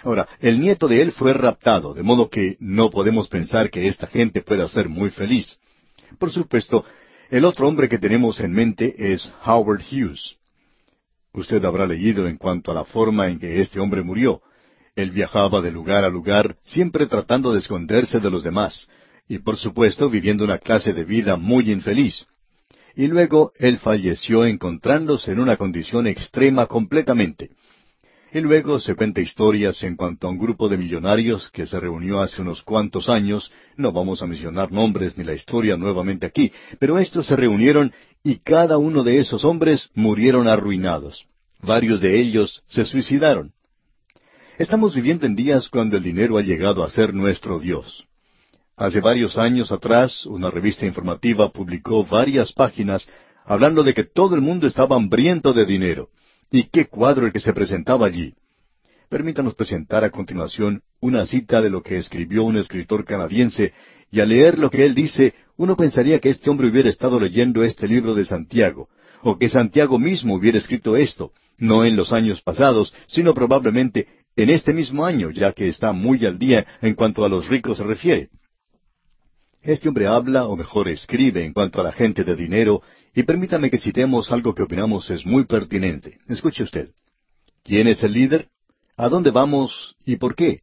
Ahora, 0.03 0.29
el 0.41 0.61
nieto 0.61 0.87
de 0.87 1.03
él 1.03 1.13
fue 1.13 1.33
raptado, 1.33 1.95
de 1.95 2.03
modo 2.03 2.29
que 2.29 2.57
no 2.61 2.91
podemos 2.91 3.29
pensar 3.29 3.71
que 3.71 3.87
esta 3.87 4.07
gente 4.07 4.43
pueda 4.43 4.69
ser 4.69 4.89
muy 4.89 5.11
feliz. 5.11 5.59
Por 6.19 6.31
supuesto, 6.31 6.85
el 7.31 7.45
otro 7.45 7.69
hombre 7.69 7.89
que 7.89 7.99
tenemos 7.99 8.41
en 8.41 8.53
mente 8.53 9.13
es 9.13 9.33
Howard 9.45 9.83
Hughes. 9.91 10.37
Usted 11.33 11.65
habrá 11.65 11.87
leído 11.87 12.27
en 12.27 12.37
cuanto 12.37 12.71
a 12.71 12.75
la 12.75 12.85
forma 12.85 13.29
en 13.29 13.39
que 13.39 13.61
este 13.61 13.79
hombre 13.79 14.03
murió. 14.03 14.43
Él 14.97 15.11
viajaba 15.11 15.61
de 15.61 15.71
lugar 15.71 16.05
a 16.05 16.11
lugar, 16.11 16.57
siempre 16.63 17.07
tratando 17.07 17.53
de 17.53 17.61
esconderse 17.61 18.21
de 18.21 18.31
los 18.31 18.43
demás, 18.43 18.89
y 19.29 19.39
por 19.39 19.57
supuesto 19.57 20.11
viviendo 20.11 20.45
una 20.45 20.59
clase 20.59 20.93
de 20.93 21.05
vida 21.05 21.37
muy 21.37 21.71
infeliz 21.71 22.27
y 22.97 23.07
luego 23.07 23.53
él 23.59 23.79
falleció 23.79 24.45
encontrándose 24.45 25.33
en 25.33 25.41
una 25.41 25.57
condición 25.57 26.07
extrema 26.07 26.67
completamente. 26.67 27.51
Y 28.33 28.41
luego 28.41 28.79
se 28.79 28.95
cuenta 28.95 29.21
historias 29.21 29.83
en 29.83 29.97
cuanto 29.97 30.27
a 30.27 30.31
un 30.31 30.39
grupo 30.39 30.69
de 30.69 30.77
millonarios 30.77 31.51
que 31.51 31.67
se 31.67 31.81
reunió 31.81 32.21
hace 32.21 32.43
unos 32.43 32.63
cuantos 32.63 33.09
años, 33.09 33.51
no 33.77 33.91
vamos 33.91 34.23
a 34.23 34.27
mencionar 34.27 34.71
nombres 34.71 35.19
ni 35.19 35.25
la 35.25 35.35
historia 35.35 35.77
nuevamente 35.77 36.27
aquí, 36.27 36.53
pero 36.79 36.99
estos 36.99 37.27
se 37.27 37.35
reunieron 37.35 37.93
y 38.23 38.37
cada 38.37 38.79
uno 38.79 39.03
de 39.03 39.19
esos 39.19 39.45
hombres 39.45 39.91
murieron 39.95 40.47
arruinados. 40.47 41.27
Varios 41.61 42.01
de 42.01 42.21
ellos 42.21 42.63
se 42.69 42.85
suicidaron. 42.85 43.53
Estamos 44.61 44.95
viviendo 44.95 45.25
en 45.25 45.35
días 45.35 45.71
cuando 45.71 45.97
el 45.97 46.03
dinero 46.03 46.37
ha 46.37 46.43
llegado 46.43 46.85
a 46.85 46.91
ser 46.91 47.15
nuestro 47.15 47.59
Dios. 47.59 48.07
Hace 48.77 49.01
varios 49.01 49.39
años 49.39 49.73
atrás, 49.73 50.27
una 50.27 50.51
revista 50.51 50.85
informativa 50.85 51.51
publicó 51.51 52.05
varias 52.05 52.53
páginas 52.53 53.09
hablando 53.47 53.83
de 53.83 53.95
que 53.95 54.05
todo 54.05 54.35
el 54.35 54.43
mundo 54.43 54.67
estaba 54.67 54.97
hambriento 54.97 55.55
de 55.55 55.65
dinero. 55.65 56.11
¿Y 56.51 56.65
qué 56.65 56.89
cuadro 56.89 57.25
el 57.25 57.33
que 57.33 57.41
se 57.41 57.55
presentaba 57.55 58.05
allí? 58.05 58.35
Permítanos 59.09 59.55
presentar 59.55 60.05
a 60.05 60.11
continuación 60.11 60.83
una 61.01 61.25
cita 61.25 61.63
de 61.63 61.71
lo 61.71 61.83
que 61.83 61.97
escribió 61.97 62.45
un 62.45 62.59
escritor 62.59 63.07
canadiense, 63.07 63.73
y 64.11 64.21
al 64.21 64.29
leer 64.29 64.59
lo 64.59 64.69
que 64.69 64.85
él 64.85 64.95
dice, 64.95 65.33
uno 65.57 65.75
pensaría 65.75 66.19
que 66.19 66.29
este 66.29 66.51
hombre 66.51 66.69
hubiera 66.69 66.91
estado 66.91 67.19
leyendo 67.19 67.65
este 67.65 67.89
libro 67.89 68.15
de 68.15 68.27
Santiago, 68.27 68.91
o 69.23 69.39
que 69.39 69.49
Santiago 69.49 69.99
mismo 69.99 70.35
hubiera 70.35 70.59
escrito 70.59 70.99
esto, 70.99 71.33
no 71.57 71.87
en 71.87 71.97
los 71.97 72.13
años 72.13 72.43
pasados, 72.43 72.93
sino 73.07 73.33
probablemente 73.33 74.20
en 74.37 74.51
este 74.51 74.73
mismo 74.73 75.05
año, 75.05 75.31
ya 75.31 75.53
que 75.53 75.69
está 75.69 75.93
muy 75.93 76.25
al 76.25 76.39
día 76.39 76.67
en 76.81 76.95
cuanto 76.95 77.25
a 77.25 77.29
los 77.29 77.49
ricos 77.49 77.79
se 77.79 77.85
refiere. 77.85 78.31
Este 79.63 79.89
hombre 79.89 80.07
habla, 80.07 80.47
o 80.47 80.57
mejor 80.57 80.89
escribe, 80.89 81.45
en 81.45 81.53
cuanto 81.53 81.81
a 81.81 81.85
la 81.85 81.93
gente 81.93 82.25
de 82.25 82.35
dinero, 82.35 82.83
y 83.15 83.25
permítame 83.25 83.71
que 83.71 83.79
citemos 83.79 84.33
algo 84.33 84.55
que 84.55 84.63
opinamos 84.63 85.11
es 85.11 85.27
muy 85.27 85.45
pertinente. 85.45 86.19
Escuche 86.29 86.63
usted. 86.63 86.91
¿Quién 87.63 87.89
es 87.89 88.03
el 88.03 88.13
líder? 88.13 88.49
¿A 88.97 89.09
dónde 89.09 89.31
vamos 89.31 89.97
y 90.07 90.17
por 90.17 90.35
qué? 90.35 90.61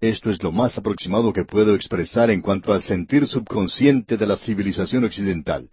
Esto 0.00 0.30
es 0.30 0.42
lo 0.42 0.52
más 0.52 0.76
aproximado 0.76 1.32
que 1.32 1.44
puedo 1.44 1.74
expresar 1.74 2.30
en 2.30 2.42
cuanto 2.42 2.72
al 2.72 2.82
sentir 2.82 3.26
subconsciente 3.26 4.16
de 4.16 4.26
la 4.26 4.36
civilización 4.36 5.04
occidental. 5.04 5.70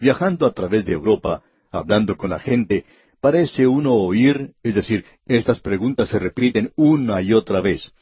Viajando 0.00 0.46
a 0.46 0.52
través 0.52 0.84
de 0.84 0.92
Europa, 0.92 1.42
hablando 1.70 2.16
con 2.16 2.30
la 2.30 2.38
gente, 2.38 2.84
parece 3.20 3.66
uno 3.66 3.94
oír, 3.94 4.52
es 4.62 4.74
decir, 4.74 5.04
estas 5.26 5.60
preguntas 5.60 6.08
se 6.08 6.18
repiten 6.18 6.72
una 6.76 7.20
y 7.22 7.32
otra 7.32 7.60
vez. 7.60 7.92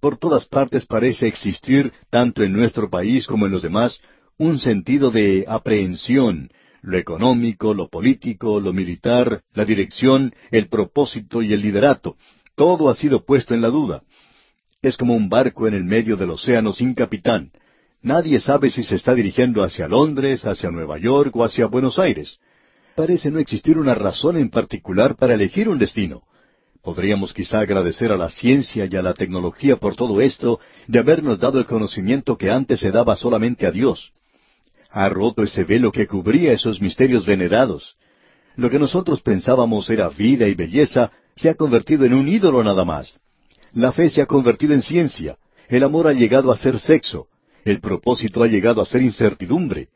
Por 0.00 0.18
todas 0.18 0.46
partes 0.46 0.86
parece 0.86 1.26
existir, 1.26 1.92
tanto 2.10 2.42
en 2.42 2.52
nuestro 2.52 2.90
país 2.90 3.26
como 3.26 3.46
en 3.46 3.52
los 3.52 3.62
demás, 3.62 4.00
un 4.38 4.58
sentido 4.58 5.10
de 5.10 5.44
aprehensión, 5.48 6.50
lo 6.82 6.98
económico, 6.98 7.74
lo 7.74 7.88
político, 7.88 8.60
lo 8.60 8.72
militar, 8.72 9.42
la 9.54 9.64
dirección, 9.64 10.34
el 10.50 10.68
propósito 10.68 11.42
y 11.42 11.52
el 11.52 11.62
liderato. 11.62 12.16
Todo 12.54 12.88
ha 12.88 12.94
sido 12.94 13.24
puesto 13.24 13.54
en 13.54 13.62
la 13.62 13.68
duda. 13.68 14.02
Es 14.82 14.96
como 14.96 15.16
un 15.16 15.28
barco 15.28 15.66
en 15.66 15.74
el 15.74 15.84
medio 15.84 16.16
del 16.16 16.30
océano 16.30 16.72
sin 16.72 16.94
capitán. 16.94 17.50
Nadie 18.02 18.38
sabe 18.38 18.70
si 18.70 18.84
se 18.84 18.94
está 18.94 19.14
dirigiendo 19.14 19.64
hacia 19.64 19.88
Londres, 19.88 20.44
hacia 20.44 20.70
Nueva 20.70 20.98
York 20.98 21.34
o 21.34 21.42
hacia 21.42 21.66
Buenos 21.66 21.98
Aires. 21.98 22.38
Parece 22.96 23.30
no 23.30 23.38
existir 23.38 23.76
una 23.76 23.94
razón 23.94 24.38
en 24.38 24.48
particular 24.48 25.16
para 25.16 25.34
elegir 25.34 25.68
un 25.68 25.78
destino. 25.78 26.22
Podríamos 26.82 27.34
quizá 27.34 27.60
agradecer 27.60 28.10
a 28.10 28.16
la 28.16 28.30
ciencia 28.30 28.88
y 28.90 28.96
a 28.96 29.02
la 29.02 29.12
tecnología 29.12 29.76
por 29.76 29.96
todo 29.96 30.20
esto, 30.22 30.60
de 30.86 30.98
habernos 30.98 31.38
dado 31.38 31.58
el 31.58 31.66
conocimiento 31.66 32.38
que 32.38 32.50
antes 32.50 32.80
se 32.80 32.90
daba 32.90 33.14
solamente 33.14 33.66
a 33.66 33.70
Dios. 33.70 34.12
Ha 34.90 35.10
roto 35.10 35.42
ese 35.42 35.64
velo 35.64 35.92
que 35.92 36.06
cubría 36.06 36.52
esos 36.52 36.80
misterios 36.80 37.26
venerados. 37.26 37.96
Lo 38.56 38.70
que 38.70 38.78
nosotros 38.78 39.20
pensábamos 39.20 39.90
era 39.90 40.08
vida 40.08 40.48
y 40.48 40.54
belleza 40.54 41.12
se 41.34 41.50
ha 41.50 41.54
convertido 41.54 42.06
en 42.06 42.14
un 42.14 42.26
ídolo 42.26 42.64
nada 42.64 42.86
más. 42.86 43.20
La 43.74 43.92
fe 43.92 44.08
se 44.08 44.22
ha 44.22 44.26
convertido 44.26 44.72
en 44.72 44.80
ciencia. 44.80 45.36
El 45.68 45.82
amor 45.82 46.06
ha 46.06 46.14
llegado 46.14 46.50
a 46.50 46.56
ser 46.56 46.78
sexo. 46.78 47.26
El 47.62 47.80
propósito 47.80 48.42
ha 48.42 48.46
llegado 48.46 48.80
a 48.80 48.86
ser 48.86 49.02
incertidumbre. 49.02 49.88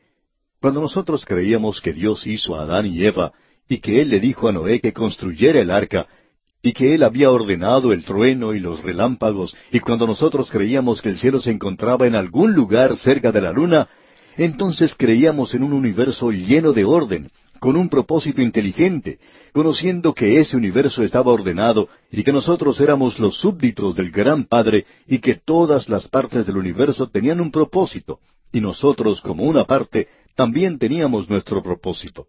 Cuando 0.61 0.79
nosotros 0.79 1.25
creíamos 1.25 1.81
que 1.81 1.91
Dios 1.91 2.27
hizo 2.27 2.55
a 2.55 2.61
Adán 2.61 2.85
y 2.85 3.03
Eva 3.03 3.33
y 3.67 3.79
que 3.79 3.99
Él 3.99 4.09
le 4.09 4.19
dijo 4.19 4.47
a 4.47 4.51
Noé 4.51 4.79
que 4.79 4.93
construyera 4.93 5.59
el 5.59 5.71
arca, 5.71 6.07
y 6.61 6.73
que 6.73 6.93
Él 6.93 7.01
había 7.01 7.31
ordenado 7.31 7.91
el 7.91 8.05
trueno 8.05 8.53
y 8.53 8.59
los 8.59 8.83
relámpagos, 8.83 9.55
y 9.71 9.79
cuando 9.79 10.05
nosotros 10.05 10.51
creíamos 10.51 11.01
que 11.01 11.09
el 11.09 11.17
cielo 11.17 11.39
se 11.39 11.49
encontraba 11.49 12.05
en 12.05 12.15
algún 12.15 12.53
lugar 12.53 12.95
cerca 12.95 13.31
de 13.31 13.41
la 13.41 13.51
luna, 13.51 13.87
entonces 14.37 14.93
creíamos 14.95 15.55
en 15.55 15.63
un 15.63 15.73
universo 15.73 16.31
lleno 16.31 16.73
de 16.73 16.85
orden, 16.85 17.31
con 17.59 17.75
un 17.75 17.89
propósito 17.89 18.41
inteligente, 18.41 19.17
conociendo 19.53 20.13
que 20.13 20.39
ese 20.39 20.57
universo 20.57 21.01
estaba 21.01 21.31
ordenado 21.31 21.89
y 22.11 22.23
que 22.23 22.33
nosotros 22.33 22.79
éramos 22.79 23.17
los 23.17 23.37
súbditos 23.37 23.95
del 23.95 24.11
Gran 24.11 24.43
Padre 24.43 24.85
y 25.07 25.19
que 25.19 25.35
todas 25.35 25.89
las 25.89 26.07
partes 26.07 26.45
del 26.45 26.57
universo 26.57 27.07
tenían 27.07 27.41
un 27.41 27.49
propósito, 27.49 28.19
y 28.51 28.61
nosotros 28.61 29.21
como 29.21 29.43
una 29.43 29.63
parte 29.63 30.07
también 30.35 30.77
teníamos 30.77 31.29
nuestro 31.29 31.61
propósito. 31.61 32.27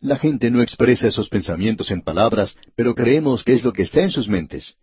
La 0.00 0.16
gente 0.18 0.50
no 0.50 0.60
expresa 0.60 1.08
esos 1.08 1.28
pensamientos 1.28 1.90
en 1.90 2.02
palabras, 2.02 2.56
pero 2.76 2.94
creemos 2.94 3.42
que 3.42 3.54
es 3.54 3.64
lo 3.64 3.72
que 3.72 3.82
está 3.82 4.02
en 4.02 4.10
sus 4.10 4.28
mentes. 4.28 4.74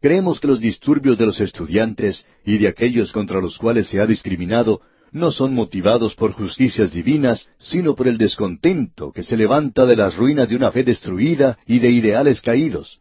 Creemos 0.00 0.40
que 0.40 0.48
los 0.48 0.60
disturbios 0.60 1.16
de 1.18 1.26
los 1.26 1.40
estudiantes 1.40 2.24
y 2.44 2.58
de 2.58 2.68
aquellos 2.68 3.12
contra 3.12 3.40
los 3.40 3.58
cuales 3.58 3.88
se 3.88 4.00
ha 4.00 4.06
discriminado 4.06 4.80
no 5.12 5.32
son 5.32 5.54
motivados 5.54 6.14
por 6.14 6.32
justicias 6.32 6.92
divinas, 6.92 7.48
sino 7.58 7.94
por 7.94 8.08
el 8.08 8.18
descontento 8.18 9.12
que 9.12 9.22
se 9.22 9.36
levanta 9.36 9.86
de 9.86 9.96
las 9.96 10.16
ruinas 10.16 10.48
de 10.48 10.56
una 10.56 10.70
fe 10.70 10.82
destruida 10.82 11.56
y 11.66 11.78
de 11.78 11.90
ideales 11.90 12.40
caídos. 12.40 13.00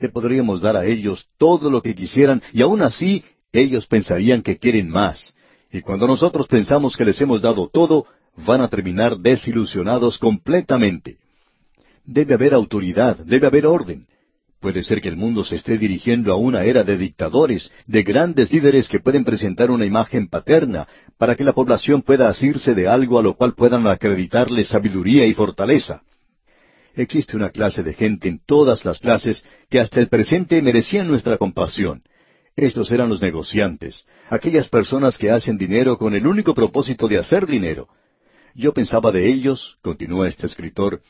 Le 0.00 0.08
podríamos 0.08 0.60
dar 0.60 0.76
a 0.76 0.86
ellos 0.86 1.26
todo 1.38 1.70
lo 1.70 1.82
que 1.82 1.94
quisieran 1.94 2.42
y 2.52 2.62
aún 2.62 2.82
así 2.82 3.24
ellos 3.52 3.86
pensarían 3.86 4.42
que 4.42 4.58
quieren 4.58 4.88
más. 4.88 5.34
Y 5.74 5.82
cuando 5.82 6.06
nosotros 6.06 6.46
pensamos 6.46 6.96
que 6.96 7.04
les 7.04 7.20
hemos 7.20 7.42
dado 7.42 7.68
todo, 7.68 8.06
van 8.46 8.60
a 8.60 8.68
terminar 8.68 9.18
desilusionados 9.18 10.18
completamente. 10.18 11.16
Debe 12.04 12.34
haber 12.34 12.54
autoridad, 12.54 13.16
debe 13.26 13.48
haber 13.48 13.66
orden. 13.66 14.06
Puede 14.60 14.84
ser 14.84 15.00
que 15.00 15.08
el 15.08 15.16
mundo 15.16 15.42
se 15.42 15.56
esté 15.56 15.76
dirigiendo 15.76 16.32
a 16.32 16.36
una 16.36 16.62
era 16.62 16.84
de 16.84 16.96
dictadores, 16.96 17.72
de 17.88 18.04
grandes 18.04 18.52
líderes 18.52 18.88
que 18.88 19.00
pueden 19.00 19.24
presentar 19.24 19.72
una 19.72 19.84
imagen 19.84 20.28
paterna, 20.28 20.86
para 21.18 21.34
que 21.34 21.42
la 21.42 21.52
población 21.52 22.02
pueda 22.02 22.28
asirse 22.28 22.72
de 22.76 22.86
algo 22.86 23.18
a 23.18 23.24
lo 23.24 23.34
cual 23.34 23.54
puedan 23.54 23.84
acreditarle 23.88 24.64
sabiduría 24.64 25.26
y 25.26 25.34
fortaleza. 25.34 26.04
Existe 26.94 27.34
una 27.34 27.50
clase 27.50 27.82
de 27.82 27.94
gente 27.94 28.28
en 28.28 28.38
todas 28.46 28.84
las 28.84 29.00
clases 29.00 29.44
que 29.68 29.80
hasta 29.80 29.98
el 29.98 30.06
presente 30.06 30.62
merecían 30.62 31.08
nuestra 31.08 31.36
compasión. 31.36 32.04
Estos 32.56 32.92
eran 32.92 33.08
los 33.08 33.20
negociantes, 33.20 34.04
aquellas 34.30 34.68
personas 34.68 35.18
que 35.18 35.30
hacen 35.30 35.58
dinero 35.58 35.98
con 35.98 36.14
el 36.14 36.24
único 36.26 36.54
propósito 36.54 37.08
de 37.08 37.18
hacer 37.18 37.46
dinero. 37.46 37.88
Yo 38.54 38.72
pensaba 38.72 39.10
de 39.10 39.26
ellos, 39.26 39.78
continúa 39.82 40.28
este 40.28 40.46
escritor, 40.46 41.00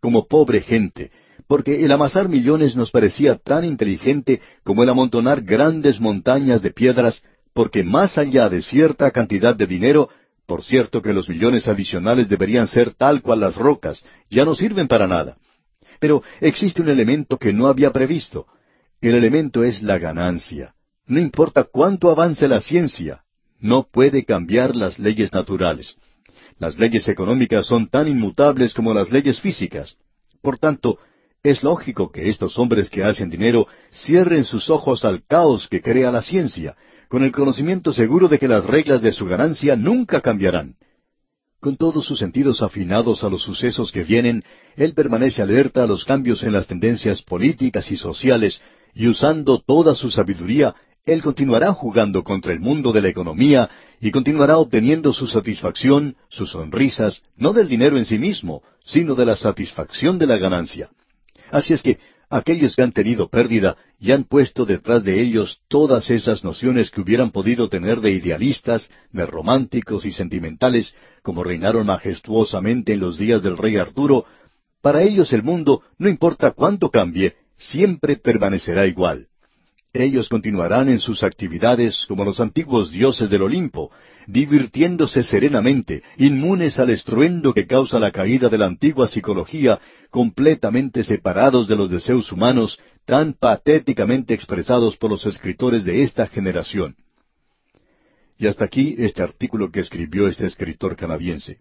como 0.00 0.26
pobre 0.26 0.60
gente, 0.60 1.12
porque 1.46 1.84
el 1.84 1.92
amasar 1.92 2.28
millones 2.28 2.74
nos 2.74 2.90
parecía 2.90 3.36
tan 3.36 3.64
inteligente 3.64 4.40
como 4.64 4.82
el 4.82 4.88
amontonar 4.88 5.42
grandes 5.42 6.00
montañas 6.00 6.62
de 6.62 6.72
piedras, 6.72 7.22
porque 7.54 7.84
más 7.84 8.18
allá 8.18 8.48
de 8.48 8.60
cierta 8.60 9.10
cantidad 9.12 9.54
de 9.54 9.68
dinero, 9.68 10.10
por 10.46 10.64
cierto 10.64 11.00
que 11.00 11.12
los 11.12 11.28
millones 11.28 11.68
adicionales 11.68 12.28
deberían 12.28 12.66
ser 12.66 12.94
tal 12.94 13.22
cual 13.22 13.38
las 13.40 13.54
rocas, 13.54 14.04
ya 14.30 14.44
no 14.44 14.56
sirven 14.56 14.88
para 14.88 15.06
nada. 15.06 15.36
Pero 16.00 16.24
existe 16.40 16.82
un 16.82 16.88
elemento 16.88 17.38
que 17.38 17.52
no 17.52 17.68
había 17.68 17.92
previsto. 17.92 18.46
El 19.00 19.14
elemento 19.14 19.62
es 19.62 19.80
la 19.82 19.98
ganancia. 19.98 20.74
No 21.08 21.18
importa 21.18 21.64
cuánto 21.64 22.10
avance 22.10 22.46
la 22.46 22.60
ciencia, 22.60 23.24
no 23.60 23.88
puede 23.90 24.26
cambiar 24.26 24.76
las 24.76 24.98
leyes 24.98 25.32
naturales. 25.32 25.96
Las 26.58 26.78
leyes 26.78 27.08
económicas 27.08 27.66
son 27.66 27.88
tan 27.88 28.08
inmutables 28.08 28.74
como 28.74 28.92
las 28.92 29.10
leyes 29.10 29.40
físicas. 29.40 29.96
Por 30.42 30.58
tanto, 30.58 30.98
es 31.42 31.62
lógico 31.62 32.12
que 32.12 32.28
estos 32.28 32.58
hombres 32.58 32.90
que 32.90 33.04
hacen 33.04 33.30
dinero 33.30 33.68
cierren 33.90 34.44
sus 34.44 34.68
ojos 34.68 35.06
al 35.06 35.24
caos 35.24 35.66
que 35.66 35.80
crea 35.80 36.12
la 36.12 36.20
ciencia, 36.20 36.76
con 37.08 37.22
el 37.22 37.32
conocimiento 37.32 37.92
seguro 37.94 38.28
de 38.28 38.38
que 38.38 38.48
las 38.48 38.66
reglas 38.66 39.00
de 39.00 39.12
su 39.12 39.24
ganancia 39.24 39.76
nunca 39.76 40.20
cambiarán. 40.20 40.76
Con 41.58 41.76
todos 41.76 42.04
sus 42.04 42.18
sentidos 42.18 42.60
afinados 42.60 43.24
a 43.24 43.30
los 43.30 43.42
sucesos 43.42 43.90
que 43.92 44.04
vienen, 44.04 44.44
él 44.76 44.92
permanece 44.92 45.40
alerta 45.40 45.84
a 45.84 45.86
los 45.86 46.04
cambios 46.04 46.42
en 46.42 46.52
las 46.52 46.66
tendencias 46.66 47.22
políticas 47.22 47.90
y 47.90 47.96
sociales, 47.96 48.60
y 48.94 49.08
usando 49.08 49.60
toda 49.60 49.94
su 49.94 50.10
sabiduría, 50.10 50.74
él 51.08 51.22
continuará 51.22 51.72
jugando 51.72 52.22
contra 52.22 52.52
el 52.52 52.60
mundo 52.60 52.92
de 52.92 53.00
la 53.00 53.08
economía 53.08 53.70
y 54.00 54.10
continuará 54.10 54.58
obteniendo 54.58 55.12
su 55.12 55.26
satisfacción, 55.26 56.16
sus 56.28 56.50
sonrisas, 56.50 57.22
no 57.36 57.52
del 57.52 57.68
dinero 57.68 57.96
en 57.96 58.04
sí 58.04 58.18
mismo, 58.18 58.62
sino 58.84 59.14
de 59.14 59.24
la 59.24 59.34
satisfacción 59.34 60.18
de 60.18 60.26
la 60.26 60.36
ganancia. 60.36 60.90
Así 61.50 61.72
es 61.72 61.82
que 61.82 61.98
aquellos 62.28 62.76
que 62.76 62.82
han 62.82 62.92
tenido 62.92 63.28
pérdida 63.28 63.76
y 63.98 64.12
han 64.12 64.24
puesto 64.24 64.66
detrás 64.66 65.02
de 65.02 65.20
ellos 65.20 65.60
todas 65.68 66.10
esas 66.10 66.44
nociones 66.44 66.90
que 66.90 67.00
hubieran 67.00 67.30
podido 67.30 67.70
tener 67.70 68.00
de 68.00 68.12
idealistas, 68.12 68.90
de 69.10 69.24
románticos 69.24 70.04
y 70.04 70.12
sentimentales, 70.12 70.94
como 71.22 71.42
reinaron 71.42 71.86
majestuosamente 71.86 72.92
en 72.92 73.00
los 73.00 73.16
días 73.16 73.42
del 73.42 73.56
rey 73.56 73.78
Arturo, 73.78 74.26
para 74.82 75.02
ellos 75.02 75.32
el 75.32 75.42
mundo, 75.42 75.82
no 75.96 76.08
importa 76.08 76.50
cuánto 76.50 76.90
cambie, 76.90 77.34
siempre 77.56 78.16
permanecerá 78.16 78.86
igual. 78.86 79.28
Ellos 79.92 80.28
continuarán 80.28 80.90
en 80.90 81.00
sus 81.00 81.22
actividades 81.22 82.04
como 82.06 82.24
los 82.24 82.40
antiguos 82.40 82.92
dioses 82.92 83.30
del 83.30 83.42
Olimpo, 83.42 83.90
divirtiéndose 84.26 85.22
serenamente, 85.22 86.02
inmunes 86.18 86.78
al 86.78 86.90
estruendo 86.90 87.54
que 87.54 87.66
causa 87.66 87.98
la 87.98 88.10
caída 88.10 88.50
de 88.50 88.58
la 88.58 88.66
antigua 88.66 89.08
psicología, 89.08 89.80
completamente 90.10 91.04
separados 91.04 91.68
de 91.68 91.76
los 91.76 91.90
deseos 91.90 92.30
humanos, 92.30 92.78
tan 93.06 93.32
patéticamente 93.32 94.34
expresados 94.34 94.98
por 94.98 95.10
los 95.10 95.24
escritores 95.24 95.84
de 95.84 96.02
esta 96.02 96.26
generación. 96.26 96.96
Y 98.36 98.46
hasta 98.46 98.66
aquí 98.66 98.94
este 98.98 99.22
artículo 99.22 99.70
que 99.72 99.80
escribió 99.80 100.28
este 100.28 100.46
escritor 100.46 100.96
canadiense. 100.96 101.60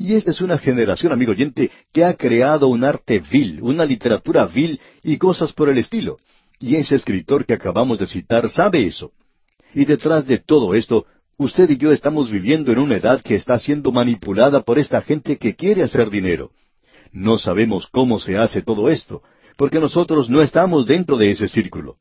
Y 0.00 0.14
esta 0.14 0.32
es 0.32 0.40
una 0.40 0.58
generación, 0.58 1.12
amigo 1.12 1.30
oyente, 1.30 1.70
que 1.92 2.04
ha 2.04 2.14
creado 2.14 2.66
un 2.66 2.82
arte 2.82 3.20
vil, 3.20 3.60
una 3.62 3.84
literatura 3.84 4.46
vil 4.46 4.80
y 5.04 5.16
cosas 5.16 5.52
por 5.52 5.68
el 5.68 5.78
estilo. 5.78 6.18
Y 6.62 6.76
ese 6.76 6.94
escritor 6.94 7.44
que 7.44 7.54
acabamos 7.54 7.98
de 7.98 8.06
citar 8.06 8.48
sabe 8.48 8.86
eso. 8.86 9.10
Y 9.74 9.84
detrás 9.84 10.28
de 10.28 10.38
todo 10.38 10.74
esto, 10.74 11.06
usted 11.36 11.68
y 11.68 11.76
yo 11.76 11.90
estamos 11.90 12.30
viviendo 12.30 12.70
en 12.70 12.78
una 12.78 12.96
edad 12.98 13.20
que 13.20 13.34
está 13.34 13.58
siendo 13.58 13.90
manipulada 13.90 14.62
por 14.62 14.78
esta 14.78 15.02
gente 15.02 15.38
que 15.38 15.56
quiere 15.56 15.82
hacer 15.82 16.08
dinero. 16.08 16.52
No 17.10 17.36
sabemos 17.36 17.88
cómo 17.88 18.20
se 18.20 18.36
hace 18.36 18.62
todo 18.62 18.88
esto, 18.88 19.22
porque 19.56 19.80
nosotros 19.80 20.30
no 20.30 20.40
estamos 20.40 20.86
dentro 20.86 21.16
de 21.16 21.32
ese 21.32 21.48
círculo. 21.48 21.96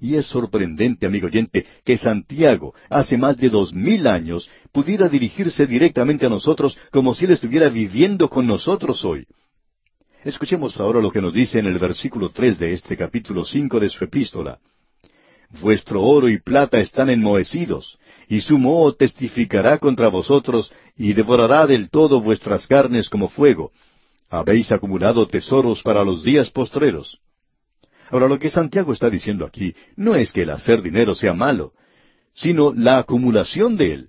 Y 0.00 0.16
es 0.16 0.26
sorprendente, 0.26 1.06
amigo 1.06 1.28
oyente, 1.28 1.64
que 1.84 1.96
Santiago, 1.96 2.74
hace 2.90 3.16
más 3.16 3.36
de 3.36 3.50
dos 3.50 3.72
mil 3.72 4.08
años, 4.08 4.50
pudiera 4.72 5.08
dirigirse 5.08 5.64
directamente 5.64 6.26
a 6.26 6.28
nosotros 6.28 6.76
como 6.90 7.14
si 7.14 7.26
él 7.26 7.30
estuviera 7.30 7.68
viviendo 7.68 8.28
con 8.28 8.48
nosotros 8.48 9.04
hoy. 9.04 9.28
Escuchemos 10.24 10.78
ahora 10.78 11.00
lo 11.00 11.10
que 11.10 11.20
nos 11.20 11.34
dice 11.34 11.58
en 11.58 11.66
el 11.66 11.80
versículo 11.80 12.28
tres 12.28 12.56
de 12.56 12.72
este 12.72 12.96
capítulo 12.96 13.44
cinco 13.44 13.80
de 13.80 13.90
su 13.90 14.04
epístola. 14.04 14.58
Vuestro 15.60 16.00
oro 16.00 16.28
y 16.28 16.38
plata 16.38 16.78
están 16.78 17.10
enmohecidos, 17.10 17.98
y 18.28 18.40
su 18.40 18.56
moho 18.56 18.94
testificará 18.94 19.78
contra 19.78 20.08
vosotros, 20.08 20.72
y 20.96 21.12
devorará 21.12 21.66
del 21.66 21.90
todo 21.90 22.20
vuestras 22.20 22.68
carnes 22.68 23.08
como 23.08 23.28
fuego. 23.28 23.72
Habéis 24.30 24.70
acumulado 24.70 25.26
tesoros 25.26 25.82
para 25.82 26.04
los 26.04 26.22
días 26.22 26.50
postreros. 26.50 27.18
Ahora 28.08 28.28
lo 28.28 28.38
que 28.38 28.48
Santiago 28.48 28.92
está 28.92 29.10
diciendo 29.10 29.44
aquí 29.44 29.74
no 29.96 30.14
es 30.14 30.32
que 30.32 30.42
el 30.42 30.50
hacer 30.50 30.82
dinero 30.82 31.16
sea 31.16 31.34
malo, 31.34 31.72
sino 32.32 32.72
la 32.72 32.98
acumulación 32.98 33.76
de 33.76 33.92
él. 33.92 34.08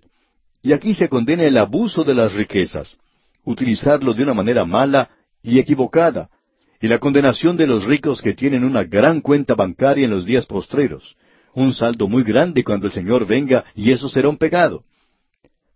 Y 0.62 0.74
aquí 0.74 0.93
se 0.93 1.10
condena 1.10 1.43
el 1.43 1.58
abuso 1.58 2.03
de 2.03 2.13
las 2.13 2.34
riquezas. 2.34 3.00
Utilizarlo 3.43 4.13
de 4.13 4.24
una 4.24 4.36
manera 4.36 4.63
mala 4.63 5.10
y 5.44 5.60
equivocada, 5.60 6.30
y 6.82 6.88
la 6.88 7.00
condenación 7.00 7.56
de 7.58 7.68
los 7.68 7.86
ricos 7.86 8.22
que 8.22 8.34
tienen 8.34 8.64
una 8.64 8.84
gran 8.84 9.22
cuenta 9.22 9.54
bancaria 9.56 10.06
en 10.06 10.12
los 10.12 10.26
días 10.26 10.46
postreros, 10.46 11.16
un 11.54 11.74
saldo 11.74 12.08
muy 12.08 12.24
grande 12.24 12.64
cuando 12.64 12.88
el 12.88 12.94
Señor 12.94 13.28
venga, 13.28 13.64
y 13.76 13.92
eso 13.92 14.10
será 14.10 14.30
un 14.30 14.38
pecado. 14.38 14.84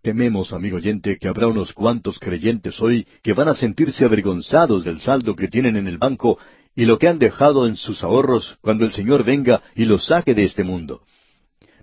Tememos, 0.02 0.52
amigo 0.52 0.76
oyente, 0.76 1.18
que 1.18 1.28
habrá 1.28 1.48
unos 1.48 1.72
cuantos 1.72 2.18
creyentes 2.18 2.80
hoy 2.80 3.06
que 3.22 3.32
van 3.32 3.48
a 3.48 3.54
sentirse 3.54 4.04
avergonzados 4.04 4.84
del 4.84 5.00
saldo 5.00 5.36
que 5.36 5.48
tienen 5.48 5.76
en 5.76 5.86
el 5.86 5.98
banco 5.98 6.38
y 6.74 6.84
lo 6.84 6.98
que 6.98 7.08
han 7.08 7.18
dejado 7.18 7.66
en 7.66 7.76
sus 7.76 8.04
ahorros 8.04 8.56
cuando 8.60 8.84
el 8.84 8.92
Señor 8.92 9.24
venga 9.24 9.62
y 9.74 9.84
los 9.84 10.06
saque 10.06 10.34
de 10.34 10.44
este 10.44 10.62
mundo. 10.62 11.02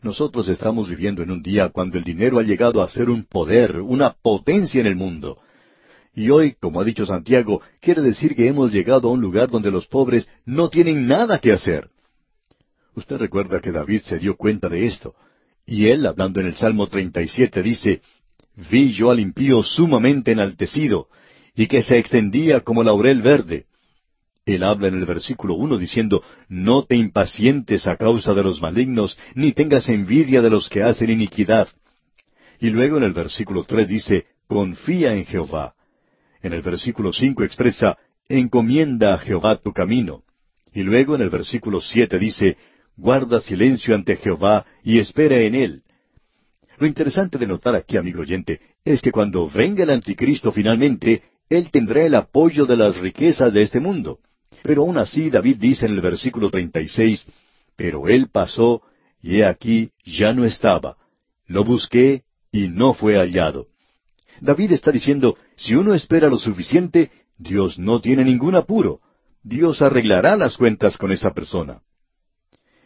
Nosotros 0.01 0.48
estamos 0.48 0.88
viviendo 0.88 1.24
en 1.24 1.32
un 1.32 1.42
día 1.42 1.70
cuando 1.70 1.98
el 1.98 2.04
dinero 2.04 2.39
ha 2.39 2.44
llegado 2.44 2.82
a 2.82 2.88
ser 2.88 3.10
un 3.10 3.25
poder, 3.25 3.82
una 3.82 4.12
potencia 4.13 4.80
en 4.80 4.88
el 4.88 4.96
mundo. 4.96 5.39
Y 6.15 6.29
hoy, 6.29 6.55
como 6.62 6.79
ha 6.79 6.86
dicho 6.86 7.05
Santiago, 7.05 7.62
quiere 7.81 8.01
decir 8.01 8.36
que 8.36 8.48
hemos 8.48 8.72
llegado 8.72 9.10
a 9.10 9.12
un 9.12 9.19
lugar 9.19 9.50
donde 9.50 9.69
los 9.69 9.86
pobres 9.86 10.27
no 10.45 10.69
tienen 10.69 11.07
nada 11.07 11.39
que 11.39 11.51
hacer. 11.51 11.89
Usted 12.95 13.17
recuerda 13.17 13.60
que 13.60 13.74
David 13.74 14.01
se 14.01 14.17
dio 14.17 14.38
cuenta 14.38 14.69
de 14.69 14.86
esto. 14.86 15.13
Y 15.65 15.88
él, 15.88 16.05
hablando 16.05 16.39
en 16.39 16.48
el 16.48 16.55
Salmo 16.55 16.88
37, 16.88 17.62
dice, 17.62 18.01
Vi 18.55 18.93
yo 18.93 19.12
al 19.12 19.19
impío 19.19 19.62
sumamente 19.62 20.31
enaltecido, 20.31 21.10
y 21.53 21.67
que 21.67 21.84
se 21.84 21.98
extendía 21.98 22.62
como 22.62 22.84
laurel 22.84 23.22
verde. 23.22 23.65
Él 24.45 24.63
habla 24.63 24.88
en 24.88 24.95
el 24.95 25.05
versículo 25.05 25.55
uno 25.55 25.77
diciendo, 25.77 26.24
No 26.48 26.84
te 26.86 26.95
impacientes 26.95 27.88
a 27.88 27.98
causa 27.98 28.34
de 28.34 28.43
los 28.43 28.62
malignos, 28.62 29.17
ni 29.34 29.51
tengas 29.51 29.89
envidia 29.89 30.41
de 30.41 30.50
los 30.50 30.69
que 30.69 30.81
hacen 30.81 31.10
iniquidad. 31.10 31.67
Y 32.62 32.69
luego 32.69 32.95
en 32.95 33.03
el 33.03 33.12
versículo 33.12 33.65
tres 33.65 33.89
dice, 33.89 34.27
Confía 34.48 35.13
en 35.13 35.25
Jehová. 35.25 35.75
En 36.45 36.53
el 36.53 36.61
versículo 36.61 37.11
cinco 37.11 37.43
expresa, 37.43 37.97
encomienda 38.29 39.15
a 39.15 39.17
Jehová 39.17 39.55
tu 39.55 39.73
camino. 39.73 40.21
Y 40.75 40.83
luego 40.83 41.15
en 41.15 41.21
el 41.21 41.31
versículo 41.31 41.81
siete 41.81 42.19
dice, 42.19 42.55
guarda 42.95 43.41
silencio 43.41 43.95
ante 43.95 44.15
Jehová 44.15 44.63
y 44.83 44.99
espera 44.99 45.39
en 45.39 45.55
él. 45.55 45.81
Lo 46.77 46.85
interesante 46.85 47.39
de 47.39 47.47
notar 47.47 47.73
aquí, 47.73 47.97
amigo 47.97 48.21
oyente, 48.21 48.61
es 48.83 49.01
que 49.01 49.11
cuando 49.11 49.49
venga 49.49 49.81
el 49.85 49.89
anticristo 49.89 50.51
finalmente, 50.51 51.23
él 51.49 51.71
tendrá 51.71 52.03
el 52.03 52.13
apoyo 52.13 52.67
de 52.67 52.77
las 52.77 52.99
riquezas 52.99 53.51
de 53.51 53.63
este 53.63 53.79
mundo. 53.79 54.19
Pero 54.61 54.83
aún 54.83 54.99
así 54.99 55.31
David 55.31 55.57
dice 55.57 55.87
en 55.87 55.93
el 55.93 56.01
versículo 56.01 56.51
36, 56.51 57.25
Pero 57.75 58.07
él 58.07 58.27
pasó, 58.31 58.83
y 59.19 59.37
he 59.37 59.45
aquí 59.45 59.89
ya 60.05 60.31
no 60.31 60.45
estaba. 60.45 60.95
Lo 61.47 61.63
busqué, 61.63 62.21
y 62.51 62.67
no 62.67 62.93
fue 62.93 63.15
hallado. 63.15 63.65
David 64.42 64.74
está 64.74 64.92
diciendo, 64.92 65.38
si 65.56 65.75
uno 65.75 65.94
espera 65.94 66.30
lo 66.30 66.38
suficiente, 66.38 67.12
Dios 67.38 67.77
no 67.80 68.01
tiene 68.01 68.24
ningún 68.24 68.56
apuro. 68.56 69.00
Dios 69.44 69.82
arreglará 69.82 70.36
las 70.36 70.58
cuentas 70.58 70.98
con 70.98 71.12
esa 71.12 71.34
persona. 71.34 71.82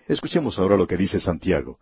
Escuchemos 0.07 0.59
ahora 0.59 0.75
lo 0.75 0.87
que 0.87 0.97
dice 0.97 1.19
Santiago. 1.19 1.77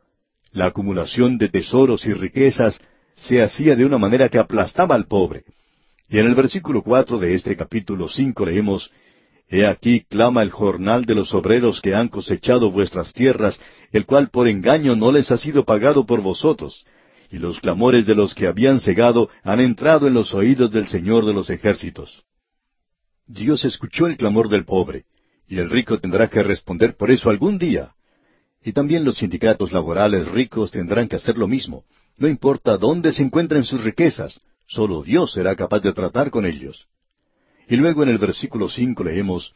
La 0.52 0.68
acumulación 0.68 1.38
de 1.38 1.50
tesoros 1.50 2.06
y 2.06 2.14
riquezas 2.14 2.80
se 3.14 3.42
hacía 3.42 3.76
de 3.76 3.86
una 3.86 3.98
manera 3.98 4.30
que 4.30 4.38
aplastaba 4.38 4.96
al 4.96 5.08
pobre. 5.08 5.44
Y 6.10 6.20
en 6.20 6.26
el 6.26 6.36
versículo 6.36 6.84
cuatro 6.84 7.20
de 7.20 7.34
este 7.34 7.56
capítulo 7.56 8.08
cinco 8.08 8.46
leemos 8.46 8.92
He 9.50 9.66
aquí 9.66 10.02
clama 10.02 10.44
el 10.44 10.52
jornal 10.52 11.06
de 11.06 11.16
los 11.16 11.34
obreros 11.34 11.82
que 11.82 11.96
han 11.96 12.10
cosechado 12.10 12.70
vuestras 12.70 13.14
tierras, 13.14 13.60
el 13.94 14.06
cual 14.06 14.30
por 14.30 14.48
engaño 14.48 14.96
no 14.96 15.12
les 15.12 15.32
ha 15.32 15.38
sido 15.38 15.64
pagado 15.64 16.06
por 16.06 16.22
vosotros, 16.22 16.86
y 17.31 17.38
los 17.38 17.60
clamores 17.60 18.05
de 18.05 18.15
los 18.15 18.34
que 18.34 18.48
habían 18.48 18.79
cegado 18.79 19.29
han 19.43 19.60
entrado 19.60 20.07
en 20.07 20.13
los 20.13 20.34
oídos 20.34 20.72
del 20.72 20.88
Señor 20.88 21.25
de 21.25 21.34
los 21.34 21.50
ejércitos. 21.50 22.24
Dios 23.25 23.65
escuchó 23.65 24.07
el 24.07 24.17
clamor 24.17 24.50
del 24.50 24.65
pobre, 24.65 25.05
y 25.48 25.57
el 25.57 25.69
rico 25.69 26.00
tendrá 26.00 26.29
que 26.29 26.43
responder 26.43 26.96
por 26.96 27.12
eso 27.12 27.29
algún 27.29 27.57
día. 27.57 27.93
Y 28.63 28.72
también 28.72 29.03
los 29.03 29.17
sindicatos 29.17 29.72
laborales 29.72 30.27
ricos 30.27 30.72
tendrán 30.72 31.07
que 31.07 31.17
hacer 31.17 31.38
lo 31.38 31.48
mismo. 31.48 31.84
No 32.17 32.27
importa 32.27 32.77
dónde 32.77 33.12
se 33.12 33.24
encuentren 33.24 33.63
sus 33.63 33.84
riquezas, 33.84 34.39
solo 34.65 35.03
Dios 35.03 35.34
será 35.34 35.55
capaz 35.55 35.81
de 35.81 35.93
tratar 35.93 36.31
con 36.31 36.46
ellos. 36.46 36.88
Y 37.69 37.75
luego 37.75 38.03
en 38.03 38.10
el 38.10 38.17
versículo 38.17 38.69
cinco 38.69 39.03
leemos, 39.03 39.53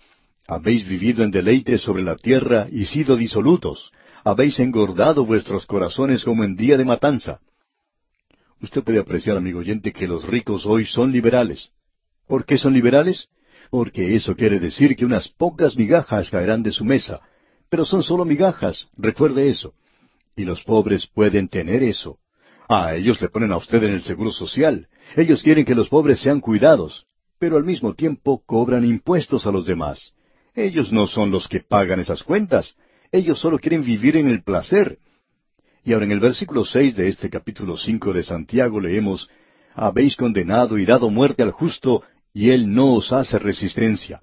Habéis 0.47 0.87
vivido 0.87 1.23
en 1.23 1.31
deleite 1.31 1.77
sobre 1.77 2.03
la 2.03 2.15
tierra 2.15 2.67
y 2.69 2.85
sido 2.85 3.15
disolutos, 3.15 3.91
habéis 4.23 4.59
engordado 4.59 5.25
vuestros 5.25 5.65
corazones 5.65 6.23
como 6.23 6.43
en 6.43 6.55
día 6.55 6.77
de 6.77 6.85
matanza. 6.85 7.39
Usted 8.62 8.84
puede 8.84 9.00
apreciar, 9.00 9.38
amigo 9.38 9.60
oyente, 9.60 9.91
que 9.91 10.08
los 10.08 10.25
ricos 10.27 10.65
hoy 10.65 10.86
son 10.86 11.12
liberales. 11.12 11.72
¿Por 12.27 12.46
qué 12.46 12.58
son 12.58 12.74
liberales? 12.74 13.30
porque 13.72 14.15
eso 14.15 14.36
quiere 14.36 14.60
decir 14.60 14.98
que 14.98 15.06
unas 15.06 15.30
pocas 15.30 15.77
migajas 15.77 16.30
caerán 16.30 16.62
de 16.62 16.74
su 16.74 16.84
mesa, 16.84 17.22
pero 17.70 17.86
son 17.86 18.03
solo 18.03 18.25
migajas, 18.25 18.88
recuerde 18.98 19.50
eso. 19.50 19.74
Y 20.36 20.44
los 20.44 20.62
pobres 20.63 21.08
pueden 21.08 21.48
tener 21.48 21.82
eso. 21.82 22.18
Ah, 22.68 22.96
ellos 22.96 23.22
le 23.22 23.30
ponen 23.30 23.53
a 23.53 23.58
usted 23.58 23.82
en 23.84 23.94
el 23.94 24.03
seguro 24.03 24.32
social, 24.34 24.89
ellos 25.15 25.41
quieren 25.41 25.63
que 25.63 25.74
los 25.74 25.88
pobres 25.88 26.20
sean 26.20 26.41
cuidados, 26.41 27.06
pero 27.39 27.56
al 27.56 27.63
mismo 27.63 27.94
tiempo 27.94 28.44
cobran 28.46 28.86
impuestos 28.86 29.48
a 29.48 29.51
los 29.51 29.65
demás. 29.65 30.13
Ellos 30.53 30.91
no 30.91 31.08
son 31.08 31.32
los 31.32 31.48
que 31.48 31.62
pagan 31.62 32.01
esas 32.01 32.24
cuentas, 32.24 32.75
ellos 33.10 33.39
solo 33.39 33.58
quieren 33.58 33.86
vivir 33.86 34.18
en 34.18 34.27
el 34.27 34.44
placer. 34.44 35.00
Y 35.83 35.93
ahora 35.93 36.05
en 36.05 36.11
el 36.11 36.19
versículo 36.19 36.63
seis 36.63 36.95
de 36.95 37.07
este 37.07 37.29
capítulo 37.29 37.77
cinco 37.77 38.13
de 38.13 38.23
Santiago 38.23 38.79
leemos 38.79 39.29
Habéis 39.73 40.15
condenado 40.15 40.77
y 40.77 40.85
dado 40.85 41.09
muerte 41.09 41.43
al 41.43 41.51
justo 41.51 42.03
y 42.33 42.50
Él 42.50 42.73
no 42.73 42.93
os 42.95 43.11
hace 43.11 43.39
resistencia. 43.39 44.21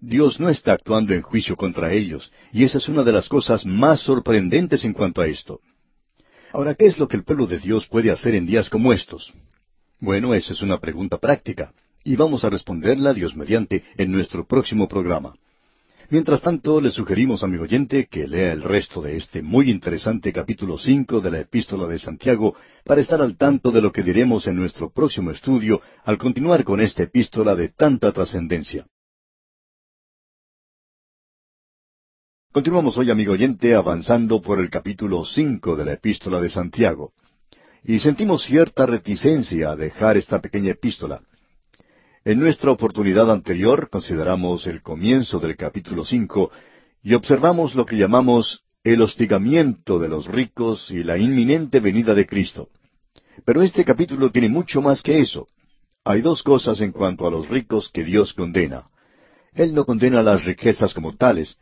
Dios 0.00 0.38
no 0.38 0.48
está 0.48 0.72
actuando 0.72 1.14
en 1.14 1.22
juicio 1.22 1.56
contra 1.56 1.92
ellos, 1.92 2.30
y 2.52 2.64
esa 2.64 2.78
es 2.78 2.88
una 2.88 3.02
de 3.02 3.12
las 3.12 3.28
cosas 3.28 3.64
más 3.64 4.00
sorprendentes 4.00 4.84
en 4.84 4.92
cuanto 4.92 5.20
a 5.20 5.26
esto. 5.26 5.60
Ahora, 6.52 6.74
¿qué 6.74 6.86
es 6.86 6.98
lo 6.98 7.08
que 7.08 7.16
el 7.16 7.24
pueblo 7.24 7.46
de 7.46 7.58
Dios 7.58 7.86
puede 7.86 8.10
hacer 8.10 8.34
en 8.34 8.46
días 8.46 8.68
como 8.68 8.92
estos? 8.92 9.32
Bueno, 9.98 10.34
esa 10.34 10.52
es 10.52 10.62
una 10.62 10.78
pregunta 10.78 11.18
práctica, 11.18 11.72
y 12.04 12.14
vamos 12.14 12.44
a 12.44 12.50
responderla, 12.50 13.14
Dios 13.14 13.34
mediante, 13.34 13.82
en 13.96 14.12
nuestro 14.12 14.46
próximo 14.46 14.86
programa. 14.86 15.34
Mientras 16.08 16.40
tanto, 16.40 16.80
le 16.80 16.92
sugerimos, 16.92 17.42
amigo 17.42 17.64
oyente, 17.64 18.06
que 18.06 18.28
lea 18.28 18.52
el 18.52 18.62
resto 18.62 19.02
de 19.02 19.16
este 19.16 19.42
muy 19.42 19.68
interesante 19.68 20.32
capítulo 20.32 20.78
cinco 20.78 21.20
de 21.20 21.32
la 21.32 21.40
Epístola 21.40 21.88
de 21.88 21.98
Santiago 21.98 22.54
para 22.84 23.00
estar 23.00 23.20
al 23.20 23.36
tanto 23.36 23.72
de 23.72 23.80
lo 23.80 23.90
que 23.90 24.04
diremos 24.04 24.46
en 24.46 24.54
nuestro 24.54 24.90
próximo 24.90 25.32
estudio 25.32 25.80
al 26.04 26.16
continuar 26.16 26.62
con 26.62 26.80
esta 26.80 27.02
epístola 27.02 27.56
de 27.56 27.70
tanta 27.70 28.12
trascendencia. 28.12 28.86
Continuamos 32.52 32.96
hoy, 32.96 33.10
amigo 33.10 33.32
oyente, 33.32 33.74
avanzando 33.74 34.40
por 34.40 34.60
el 34.60 34.70
capítulo 34.70 35.24
cinco 35.24 35.74
de 35.74 35.86
la 35.86 35.92
Epístola 35.94 36.40
de 36.40 36.50
Santiago. 36.50 37.14
Y 37.82 37.98
sentimos 37.98 38.44
cierta 38.44 38.86
reticencia 38.86 39.72
a 39.72 39.76
dejar 39.76 40.16
esta 40.16 40.40
pequeña 40.40 40.70
epístola. 40.70 41.20
En 42.26 42.40
nuestra 42.40 42.72
oportunidad 42.72 43.30
anterior 43.30 43.88
consideramos 43.88 44.66
el 44.66 44.82
comienzo 44.82 45.38
del 45.38 45.54
capítulo 45.56 46.04
cinco 46.04 46.50
y 47.00 47.14
observamos 47.14 47.76
lo 47.76 47.86
que 47.86 47.96
llamamos 47.96 48.64
el 48.82 49.00
hostigamiento 49.00 50.00
de 50.00 50.08
los 50.08 50.26
ricos 50.26 50.90
y 50.90 51.04
la 51.04 51.18
inminente 51.18 51.78
venida 51.78 52.16
de 52.16 52.26
Cristo. 52.26 52.68
Pero 53.44 53.62
este 53.62 53.84
capítulo 53.84 54.32
tiene 54.32 54.48
mucho 54.48 54.82
más 54.82 55.02
que 55.02 55.20
eso. 55.20 55.46
Hay 56.02 56.20
dos 56.20 56.42
cosas 56.42 56.80
en 56.80 56.90
cuanto 56.90 57.28
a 57.28 57.30
los 57.30 57.48
ricos 57.48 57.90
que 57.90 58.02
Dios 58.02 58.32
condena. 58.32 58.88
Él 59.54 59.72
no 59.72 59.84
condena 59.84 60.20
las 60.20 60.44
riquezas 60.44 60.94
como 60.94 61.14
tales, 61.14 61.56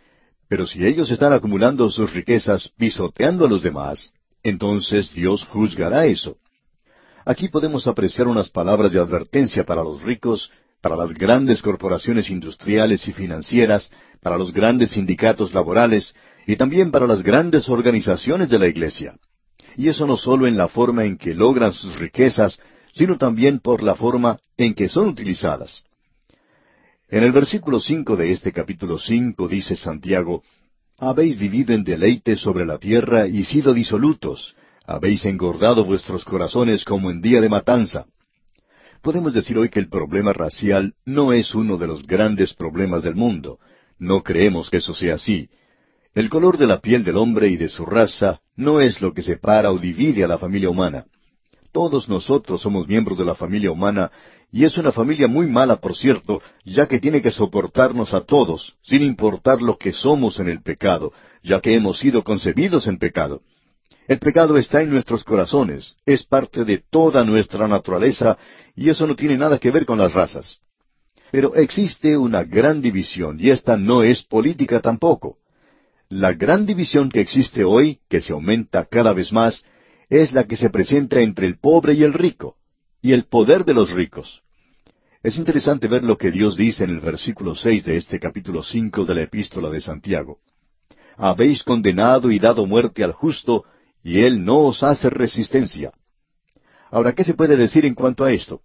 pero 0.48 0.66
si 0.66 0.82
ellos 0.82 1.10
están 1.10 1.34
acumulando 1.34 1.90
sus 1.90 2.14
riquezas 2.14 2.70
pisoteando 2.78 3.44
a 3.44 3.50
los 3.50 3.62
demás, 3.62 4.14
entonces 4.42 5.12
Dios 5.12 5.44
juzgará 5.44 6.06
eso. 6.06 6.38
Aquí 7.24 7.48
podemos 7.48 7.86
apreciar 7.86 8.28
unas 8.28 8.50
palabras 8.50 8.92
de 8.92 9.00
advertencia 9.00 9.64
para 9.64 9.82
los 9.82 10.02
ricos, 10.02 10.50
para 10.82 10.96
las 10.96 11.14
grandes 11.14 11.62
corporaciones 11.62 12.28
industriales 12.28 13.08
y 13.08 13.12
financieras, 13.12 13.90
para 14.20 14.36
los 14.36 14.52
grandes 14.52 14.90
sindicatos 14.90 15.54
laborales 15.54 16.14
y 16.46 16.56
también 16.56 16.90
para 16.90 17.06
las 17.06 17.22
grandes 17.22 17.68
organizaciones 17.70 18.50
de 18.50 18.58
la 18.58 18.66
Iglesia. 18.66 19.16
Y 19.76 19.88
eso 19.88 20.06
no 20.06 20.18
solo 20.18 20.46
en 20.46 20.58
la 20.58 20.68
forma 20.68 21.04
en 21.04 21.16
que 21.16 21.34
logran 21.34 21.72
sus 21.72 21.98
riquezas, 21.98 22.60
sino 22.92 23.16
también 23.16 23.58
por 23.58 23.82
la 23.82 23.94
forma 23.94 24.38
en 24.58 24.74
que 24.74 24.90
son 24.90 25.08
utilizadas. 25.08 25.84
En 27.08 27.24
el 27.24 27.32
versículo 27.32 27.80
cinco 27.80 28.16
de 28.16 28.32
este 28.32 28.52
capítulo 28.52 28.98
cinco 28.98 29.48
dice 29.48 29.76
Santiago, 29.76 30.42
Habéis 30.98 31.38
vivido 31.38 31.74
en 31.74 31.82
deleite 31.84 32.36
sobre 32.36 32.66
la 32.66 32.78
tierra 32.78 33.26
y 33.26 33.44
sido 33.44 33.74
disolutos, 33.74 34.54
habéis 34.86 35.24
engordado 35.24 35.84
vuestros 35.84 36.24
corazones 36.24 36.84
como 36.84 37.10
en 37.10 37.20
día 37.20 37.40
de 37.40 37.48
matanza. 37.48 38.06
Podemos 39.02 39.32
decir 39.32 39.58
hoy 39.58 39.68
que 39.68 39.80
el 39.80 39.88
problema 39.88 40.32
racial 40.32 40.94
no 41.04 41.32
es 41.32 41.54
uno 41.54 41.76
de 41.76 41.86
los 41.86 42.06
grandes 42.06 42.54
problemas 42.54 43.02
del 43.02 43.14
mundo. 43.14 43.58
No 43.98 44.22
creemos 44.22 44.70
que 44.70 44.78
eso 44.78 44.94
sea 44.94 45.14
así. 45.14 45.48
El 46.14 46.30
color 46.30 46.58
de 46.58 46.66
la 46.66 46.80
piel 46.80 47.04
del 47.04 47.16
hombre 47.16 47.48
y 47.48 47.56
de 47.56 47.68
su 47.68 47.84
raza 47.84 48.40
no 48.56 48.80
es 48.80 49.00
lo 49.00 49.12
que 49.12 49.22
separa 49.22 49.72
o 49.72 49.78
divide 49.78 50.24
a 50.24 50.28
la 50.28 50.38
familia 50.38 50.70
humana. 50.70 51.06
Todos 51.72 52.08
nosotros 52.08 52.62
somos 52.62 52.86
miembros 52.86 53.18
de 53.18 53.24
la 53.24 53.34
familia 53.34 53.72
humana 53.72 54.12
y 54.52 54.64
es 54.64 54.78
una 54.78 54.92
familia 54.92 55.26
muy 55.26 55.48
mala, 55.48 55.76
por 55.76 55.96
cierto, 55.96 56.40
ya 56.64 56.86
que 56.86 57.00
tiene 57.00 57.20
que 57.20 57.32
soportarnos 57.32 58.14
a 58.14 58.20
todos, 58.20 58.76
sin 58.82 59.02
importar 59.02 59.60
lo 59.60 59.76
que 59.76 59.90
somos 59.90 60.38
en 60.38 60.48
el 60.48 60.62
pecado, 60.62 61.12
ya 61.42 61.60
que 61.60 61.74
hemos 61.74 61.98
sido 61.98 62.22
concebidos 62.22 62.86
en 62.86 62.98
pecado. 62.98 63.42
El 64.06 64.18
pecado 64.18 64.58
está 64.58 64.82
en 64.82 64.90
nuestros 64.90 65.24
corazones, 65.24 65.94
es 66.04 66.24
parte 66.24 66.64
de 66.64 66.82
toda 66.90 67.24
nuestra 67.24 67.66
naturaleza 67.66 68.36
y 68.76 68.90
eso 68.90 69.06
no 69.06 69.16
tiene 69.16 69.38
nada 69.38 69.58
que 69.58 69.70
ver 69.70 69.86
con 69.86 69.98
las 69.98 70.12
razas. 70.12 70.58
Pero 71.30 71.54
existe 71.54 72.16
una 72.16 72.44
gran 72.44 72.82
división 72.82 73.38
y 73.40 73.50
esta 73.50 73.76
no 73.76 74.02
es 74.02 74.22
política 74.22 74.80
tampoco. 74.80 75.38
La 76.10 76.34
gran 76.34 76.66
división 76.66 77.10
que 77.10 77.20
existe 77.20 77.64
hoy, 77.64 78.00
que 78.08 78.20
se 78.20 78.32
aumenta 78.32 78.84
cada 78.84 79.14
vez 79.14 79.32
más, 79.32 79.64
es 80.10 80.32
la 80.32 80.44
que 80.44 80.56
se 80.56 80.68
presenta 80.68 81.20
entre 81.20 81.46
el 81.46 81.58
pobre 81.58 81.94
y 81.94 82.04
el 82.04 82.12
rico, 82.12 82.56
y 83.00 83.12
el 83.12 83.24
poder 83.24 83.64
de 83.64 83.72
los 83.72 83.90
ricos. 83.90 84.42
Es 85.22 85.38
interesante 85.38 85.88
ver 85.88 86.04
lo 86.04 86.18
que 86.18 86.30
Dios 86.30 86.56
dice 86.56 86.84
en 86.84 86.90
el 86.90 87.00
versículo 87.00 87.54
seis 87.54 87.82
de 87.86 87.96
este 87.96 88.20
capítulo 88.20 88.62
cinco 88.62 89.06
de 89.06 89.14
la 89.14 89.22
Epístola 89.22 89.70
de 89.70 89.80
Santiago. 89.80 90.40
Habéis 91.16 91.62
condenado 91.62 92.30
y 92.30 92.38
dado 92.38 92.66
muerte 92.66 93.02
al 93.02 93.12
justo, 93.12 93.64
y 94.04 94.20
Él 94.20 94.44
no 94.44 94.58
os 94.58 94.82
hace 94.82 95.08
resistencia. 95.08 95.90
Ahora, 96.90 97.14
¿qué 97.14 97.24
se 97.24 97.34
puede 97.34 97.56
decir 97.56 97.86
en 97.86 97.94
cuanto 97.94 98.22
a 98.24 98.32
esto? 98.32 98.60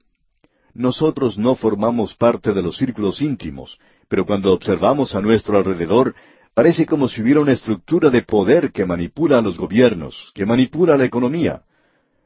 Nosotros 0.74 1.38
no 1.38 1.56
formamos 1.56 2.14
parte 2.14 2.54
de 2.54 2.62
los 2.62 2.78
círculos 2.78 3.22
íntimos, 3.22 3.80
pero 4.10 4.26
cuando 4.26 4.54
observamos 4.54 5.16
a 5.16 5.22
nuestro 5.22 5.58
alrededor, 5.58 6.14
parece 6.54 6.86
como 6.86 7.08
si 7.08 7.22
hubiera 7.22 7.40
una 7.40 7.54
estructura 7.54 8.10
de 8.10 8.22
poder 8.22 8.72
que 8.72 8.86
manipula 8.86 9.40
a 9.40 9.42
los 9.42 9.58
gobiernos, 9.58 10.32
que 10.36 10.46
manipula 10.46 10.98
la 10.98 11.06
economía. 11.06 11.64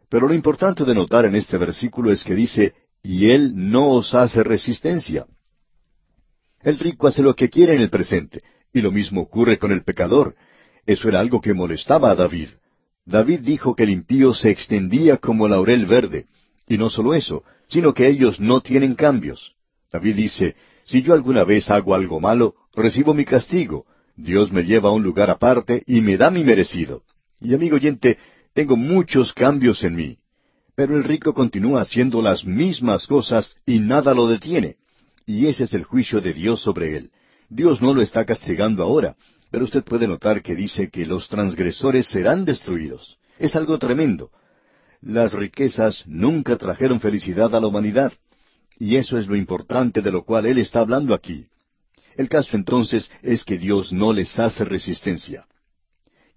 Pero 0.10 0.28
lo 0.28 0.34
importante 0.34 0.84
de 0.84 0.96
notar 0.96 1.26
en 1.26 1.36
este 1.36 1.58
versículo 1.58 2.12
es 2.12 2.24
que 2.24 2.36
dice, 2.36 2.74
y 3.04 3.30
Él 3.30 3.54
no 3.56 3.90
os 3.92 4.14
hace 4.16 4.44
resistencia. 4.44 5.26
El 6.62 6.80
rico 6.80 7.08
hace 7.08 7.22
lo 7.22 7.36
que 7.36 7.50
quiere 7.50 7.76
en 7.76 7.82
el 7.82 7.90
presente, 7.92 8.42
y 8.74 8.82
lo 8.82 8.92
mismo 8.92 9.22
ocurre 9.22 9.60
con 9.60 9.72
el 9.72 9.84
pecador. 9.84 10.36
Eso 10.86 11.08
era 11.08 11.20
algo 11.20 11.42
que 11.42 11.54
molestaba 11.54 12.10
a 12.10 12.16
David. 12.16 12.50
David 13.06 13.42
dijo 13.42 13.76
que 13.76 13.84
el 13.84 13.90
impío 13.90 14.34
se 14.34 14.50
extendía 14.50 15.18
como 15.18 15.48
laurel 15.48 15.86
verde, 15.86 16.28
y 16.68 16.78
no 16.78 16.90
solo 16.90 17.14
eso, 17.14 17.44
sino 17.68 17.94
que 17.94 18.08
ellos 18.08 18.40
no 18.40 18.62
tienen 18.62 18.96
cambios. 18.96 19.54
David 19.92 20.16
dice, 20.16 20.56
si 20.86 21.02
yo 21.02 21.14
alguna 21.14 21.44
vez 21.44 21.70
hago 21.70 21.96
algo 21.96 22.20
malo, 22.20 22.56
recibo 22.74 23.14
mi 23.14 23.26
castigo. 23.26 23.86
Dios 24.16 24.52
me 24.52 24.64
lleva 24.64 24.90
a 24.90 24.92
un 24.92 25.04
lugar 25.04 25.30
aparte 25.30 25.84
y 25.88 26.02
me 26.02 26.18
da 26.18 26.30
mi 26.30 26.44
merecido. 26.44 27.04
Y 27.42 27.54
amigo 27.54 27.76
oyente, 27.76 28.18
tengo 28.54 28.78
muchos 28.78 29.34
cambios 29.34 29.84
en 29.84 29.96
mí. 29.96 30.18
Pero 30.76 30.96
el 30.98 31.04
rico 31.04 31.34
continúa 31.34 31.82
haciendo 31.82 32.22
las 32.22 32.46
mismas 32.46 33.08
cosas 33.08 33.56
y 33.66 33.80
nada 33.80 34.14
lo 34.14 34.28
detiene. 34.28 34.78
Y 35.26 35.48
ese 35.48 35.66
es 35.66 35.74
el 35.74 35.84
juicio 35.84 36.22
de 36.22 36.34
Dios 36.34 36.62
sobre 36.62 36.98
él. 36.98 37.12
Dios 37.50 37.82
no 37.82 37.94
lo 37.94 38.02
está 38.02 38.26
castigando 38.26 38.84
ahora, 38.84 39.16
pero 39.54 39.66
usted 39.66 39.84
puede 39.84 40.08
notar 40.08 40.42
que 40.42 40.56
dice 40.56 40.90
que 40.90 41.06
los 41.06 41.30
transgresores 41.30 42.08
serán 42.08 42.44
destruidos. 42.44 43.20
Es 43.38 43.56
algo 43.56 43.78
tremendo. 43.78 44.32
Las 45.00 45.32
riquezas 45.32 46.04
nunca 46.08 46.58
trajeron 46.58 47.00
felicidad 47.00 47.54
a 47.54 47.62
la 47.62 47.68
humanidad. 47.68 48.12
Y 48.80 48.96
eso 48.96 49.16
es 49.16 49.28
lo 49.28 49.36
importante 49.36 50.02
de 50.02 50.10
lo 50.10 50.24
cual 50.24 50.48
Él 50.48 50.58
está 50.58 50.80
hablando 50.80 51.14
aquí. 51.14 51.46
El 52.18 52.30
caso 52.30 52.58
entonces 52.58 53.12
es 53.22 53.44
que 53.44 53.60
Dios 53.60 53.94
no 53.94 54.12
les 54.12 54.40
hace 54.40 54.66
resistencia. 54.66 55.46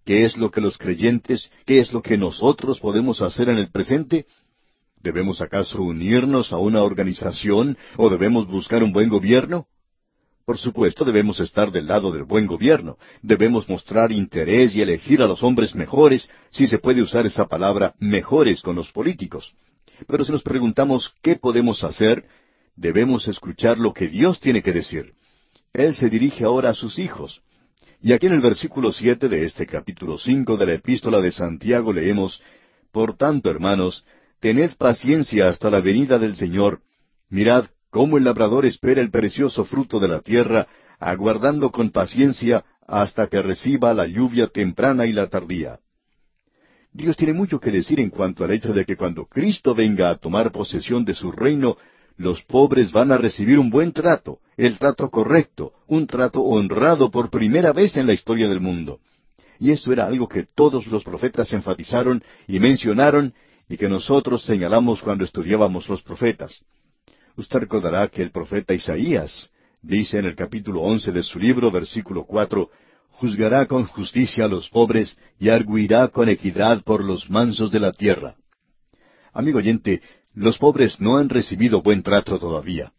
¿Qué 0.04 0.26
es 0.26 0.36
lo 0.36 0.50
que 0.50 0.60
los 0.60 0.76
creyentes, 0.76 1.50
qué 1.64 1.78
es 1.78 1.94
lo 1.94 2.02
que 2.02 2.18
nosotros 2.18 2.80
podemos 2.80 3.22
hacer 3.22 3.48
en 3.48 3.56
el 3.56 3.70
presente? 3.70 4.26
¿Debemos 5.02 5.40
acaso 5.40 5.80
unirnos 5.80 6.52
a 6.52 6.58
una 6.58 6.82
organización 6.82 7.78
o 7.96 8.10
debemos 8.10 8.46
buscar 8.46 8.82
un 8.82 8.92
buen 8.92 9.08
gobierno? 9.08 9.68
Por 10.46 10.58
supuesto, 10.58 11.04
debemos 11.04 11.40
estar 11.40 11.72
del 11.72 11.88
lado 11.88 12.12
del 12.12 12.22
buen 12.22 12.46
gobierno. 12.46 12.98
Debemos 13.20 13.68
mostrar 13.68 14.12
interés 14.12 14.76
y 14.76 14.80
elegir 14.80 15.20
a 15.20 15.26
los 15.26 15.42
hombres 15.42 15.74
mejores, 15.74 16.30
si 16.50 16.68
se 16.68 16.78
puede 16.78 17.02
usar 17.02 17.26
esa 17.26 17.48
palabra 17.48 17.96
mejores 17.98 18.62
con 18.62 18.76
los 18.76 18.92
políticos. 18.92 19.54
Pero 20.06 20.24
si 20.24 20.30
nos 20.30 20.44
preguntamos 20.44 21.12
qué 21.20 21.34
podemos 21.34 21.82
hacer, 21.82 22.26
debemos 22.76 23.26
escuchar 23.26 23.76
lo 23.78 23.92
que 23.92 24.06
Dios 24.06 24.38
tiene 24.38 24.62
que 24.62 24.72
decir. 24.72 25.14
Él 25.72 25.96
se 25.96 26.08
dirige 26.08 26.44
ahora 26.44 26.70
a 26.70 26.74
sus 26.74 27.00
hijos. 27.00 27.42
Y 28.00 28.12
aquí 28.12 28.28
en 28.28 28.34
el 28.34 28.40
versículo 28.40 28.92
siete 28.92 29.28
de 29.28 29.44
este 29.44 29.66
capítulo 29.66 30.16
cinco 30.16 30.56
de 30.56 30.66
la 30.66 30.74
epístola 30.74 31.20
de 31.20 31.32
Santiago 31.32 31.92
leemos 31.92 32.40
Por 32.92 33.16
tanto, 33.16 33.50
hermanos, 33.50 34.04
tened 34.38 34.76
paciencia 34.78 35.48
hasta 35.48 35.70
la 35.70 35.80
venida 35.80 36.20
del 36.20 36.36
Señor. 36.36 36.82
Mirad 37.30 37.66
cómo 37.90 38.18
el 38.18 38.24
labrador 38.24 38.66
espera 38.66 39.00
el 39.00 39.10
precioso 39.10 39.64
fruto 39.64 39.98
de 40.00 40.08
la 40.08 40.20
tierra, 40.20 40.66
aguardando 40.98 41.70
con 41.70 41.90
paciencia 41.90 42.64
hasta 42.86 43.26
que 43.26 43.42
reciba 43.42 43.94
la 43.94 44.06
lluvia 44.06 44.46
temprana 44.48 45.06
y 45.06 45.12
la 45.12 45.28
tardía. 45.28 45.80
Dios 46.92 47.16
tiene 47.16 47.34
mucho 47.34 47.60
que 47.60 47.70
decir 47.70 48.00
en 48.00 48.10
cuanto 48.10 48.44
al 48.44 48.52
hecho 48.52 48.72
de 48.72 48.84
que 48.86 48.96
cuando 48.96 49.26
Cristo 49.26 49.74
venga 49.74 50.08
a 50.08 50.16
tomar 50.16 50.50
posesión 50.50 51.04
de 51.04 51.14
su 51.14 51.30
reino, 51.30 51.76
los 52.16 52.42
pobres 52.44 52.92
van 52.92 53.12
a 53.12 53.18
recibir 53.18 53.58
un 53.58 53.68
buen 53.68 53.92
trato, 53.92 54.38
el 54.56 54.78
trato 54.78 55.10
correcto, 55.10 55.72
un 55.86 56.06
trato 56.06 56.40
honrado 56.40 57.10
por 57.10 57.28
primera 57.28 57.72
vez 57.72 57.96
en 57.98 58.06
la 58.06 58.14
historia 58.14 58.48
del 58.48 58.60
mundo. 58.60 59.00
Y 59.58 59.70
eso 59.72 59.92
era 59.92 60.06
algo 60.06 60.28
que 60.28 60.46
todos 60.54 60.86
los 60.86 61.04
profetas 61.04 61.52
enfatizaron 61.52 62.22
y 62.46 62.58
mencionaron 62.58 63.34
y 63.68 63.76
que 63.76 63.88
nosotros 63.88 64.42
señalamos 64.44 65.02
cuando 65.02 65.24
estudiábamos 65.24 65.88
los 65.88 66.02
profetas. 66.02 66.62
Usted 67.36 67.60
recordará 67.60 68.08
que 68.08 68.22
el 68.22 68.30
profeta 68.30 68.72
Isaías 68.72 69.50
dice 69.82 70.18
en 70.18 70.24
el 70.24 70.34
capítulo 70.34 70.80
once 70.80 71.12
de 71.12 71.22
su 71.22 71.38
libro, 71.38 71.70
versículo 71.70 72.24
cuatro, 72.24 72.70
juzgará 73.10 73.66
con 73.66 73.84
justicia 73.84 74.46
a 74.46 74.48
los 74.48 74.68
pobres 74.68 75.16
y 75.38 75.48
arguirá 75.48 76.08
con 76.08 76.28
equidad 76.28 76.82
por 76.82 77.04
los 77.04 77.30
mansos 77.30 77.70
de 77.70 77.80
la 77.80 77.92
tierra. 77.92 78.36
Amigo 79.32 79.58
oyente, 79.58 80.00
los 80.34 80.58
pobres 80.58 81.00
no 81.00 81.18
han 81.18 81.28
recibido 81.28 81.82
buen 81.82 82.02
trato 82.02 82.38
todavía. 82.38 82.92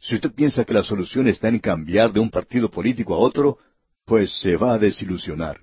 Si 0.00 0.16
usted 0.16 0.32
piensa 0.32 0.64
que 0.64 0.74
la 0.74 0.82
solución 0.82 1.28
está 1.28 1.48
en 1.48 1.60
cambiar 1.60 2.12
de 2.12 2.20
un 2.20 2.30
partido 2.30 2.70
político 2.70 3.14
a 3.14 3.18
otro, 3.18 3.58
pues 4.04 4.38
se 4.40 4.56
va 4.56 4.74
a 4.74 4.78
desilusionar. 4.78 5.60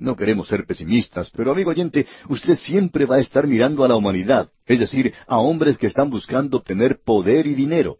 No 0.00 0.16
queremos 0.16 0.48
ser 0.48 0.64
pesimistas, 0.64 1.30
pero 1.30 1.52
amigo 1.52 1.70
oyente, 1.70 2.06
usted 2.30 2.56
siempre 2.58 3.04
va 3.04 3.16
a 3.16 3.20
estar 3.20 3.46
mirando 3.46 3.84
a 3.84 3.88
la 3.88 3.96
humanidad, 3.96 4.48
es 4.64 4.80
decir, 4.80 5.12
a 5.26 5.38
hombres 5.38 5.76
que 5.76 5.88
están 5.88 6.08
buscando 6.08 6.56
obtener 6.56 7.00
poder 7.04 7.46
y 7.46 7.54
dinero. 7.54 7.98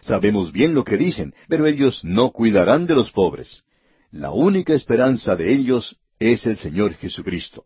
Sabemos 0.00 0.52
bien 0.52 0.74
lo 0.74 0.84
que 0.84 0.96
dicen, 0.96 1.34
pero 1.46 1.66
ellos 1.66 2.02
no 2.02 2.30
cuidarán 2.30 2.86
de 2.86 2.94
los 2.94 3.12
pobres. 3.12 3.62
La 4.10 4.30
única 4.30 4.72
esperanza 4.72 5.36
de 5.36 5.52
ellos 5.52 5.98
es 6.18 6.46
el 6.46 6.56
Señor 6.56 6.94
Jesucristo. 6.94 7.64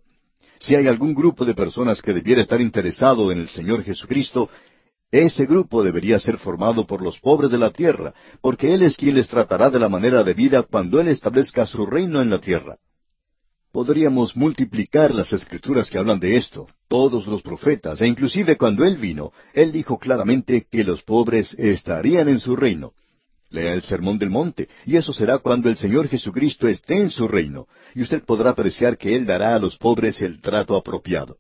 Si 0.58 0.74
hay 0.74 0.88
algún 0.88 1.14
grupo 1.14 1.44
de 1.44 1.54
personas 1.54 2.02
que 2.02 2.12
debiera 2.12 2.42
estar 2.42 2.60
interesado 2.60 3.30
en 3.30 3.38
el 3.38 3.48
Señor 3.48 3.84
Jesucristo, 3.84 4.50
ese 5.12 5.46
grupo 5.46 5.84
debería 5.84 6.18
ser 6.18 6.36
formado 6.36 6.84
por 6.84 7.00
los 7.00 7.20
pobres 7.20 7.52
de 7.52 7.58
la 7.58 7.70
tierra, 7.70 8.12
porque 8.40 8.74
Él 8.74 8.82
es 8.82 8.96
quien 8.96 9.14
les 9.14 9.28
tratará 9.28 9.70
de 9.70 9.78
la 9.78 9.88
manera 9.88 10.24
de 10.24 10.34
vida 10.34 10.64
cuando 10.64 11.00
Él 11.00 11.06
establezca 11.06 11.64
su 11.64 11.86
reino 11.86 12.20
en 12.20 12.30
la 12.30 12.40
tierra. 12.40 12.76
Podríamos 13.72 14.35
multiplicar 14.35 15.14
las 15.14 15.33
escrituras 15.33 15.90
que 15.90 15.98
hablan 15.98 16.18
de 16.18 16.37
esto, 16.37 16.66
todos 16.88 17.26
los 17.26 17.42
profetas, 17.42 18.00
e 18.00 18.07
inclusive 18.07 18.57
cuando 18.57 18.85
Él 18.85 18.96
vino, 18.96 19.33
Él 19.52 19.72
dijo 19.72 19.98
claramente 19.98 20.66
que 20.70 20.85
los 20.85 21.02
pobres 21.02 21.52
estarían 21.59 22.28
en 22.28 22.40
su 22.40 22.57
reino. 22.57 22.92
Lea 23.50 23.74
el 23.74 23.83
Sermón 23.83 24.18
del 24.18 24.31
Monte, 24.31 24.68
y 24.87 24.96
eso 24.96 25.12
será 25.12 25.38
cuando 25.38 25.68
el 25.68 25.76
Señor 25.76 26.09
Jesucristo 26.09 26.66
esté 26.66 26.96
en 26.96 27.11
su 27.11 27.28
reino, 27.28 27.66
y 27.94 28.02
usted 28.02 28.22
podrá 28.24 28.50
apreciar 28.50 28.96
que 28.96 29.14
Él 29.14 29.26
dará 29.26 29.54
a 29.54 29.59
los 29.59 29.76
pobres 29.76 30.20
el 30.22 30.40
trato 30.40 30.74
apropiado. 30.74 31.37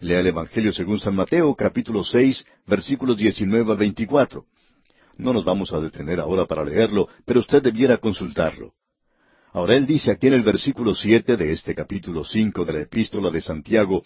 Lea 0.00 0.20
el 0.20 0.26
Evangelio 0.26 0.72
según 0.72 0.98
San 0.98 1.14
Mateo, 1.14 1.54
capítulo 1.54 2.04
seis, 2.04 2.44
versículos 2.66 3.16
diecinueve 3.16 3.72
a 3.72 3.74
veinticuatro. 3.74 4.44
No 5.16 5.32
nos 5.32 5.44
vamos 5.44 5.72
a 5.72 5.80
detener 5.80 6.20
ahora 6.20 6.44
para 6.44 6.64
leerlo, 6.64 7.08
pero 7.24 7.40
usted 7.40 7.62
debiera 7.62 7.96
consultarlo. 7.96 8.72
Ahora 9.54 9.76
él 9.76 9.86
dice 9.86 10.10
aquí 10.10 10.26
en 10.26 10.32
el 10.32 10.42
versículo 10.42 10.96
siete 10.96 11.36
de 11.36 11.52
este 11.52 11.76
capítulo 11.76 12.24
cinco 12.24 12.64
de 12.64 12.72
la 12.72 12.80
epístola 12.80 13.30
de 13.30 13.40
Santiago, 13.40 14.04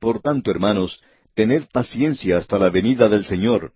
Por 0.00 0.20
tanto, 0.20 0.50
hermanos, 0.50 1.02
tened 1.34 1.64
paciencia 1.70 2.38
hasta 2.38 2.58
la 2.58 2.70
venida 2.70 3.06
del 3.10 3.26
Señor. 3.26 3.72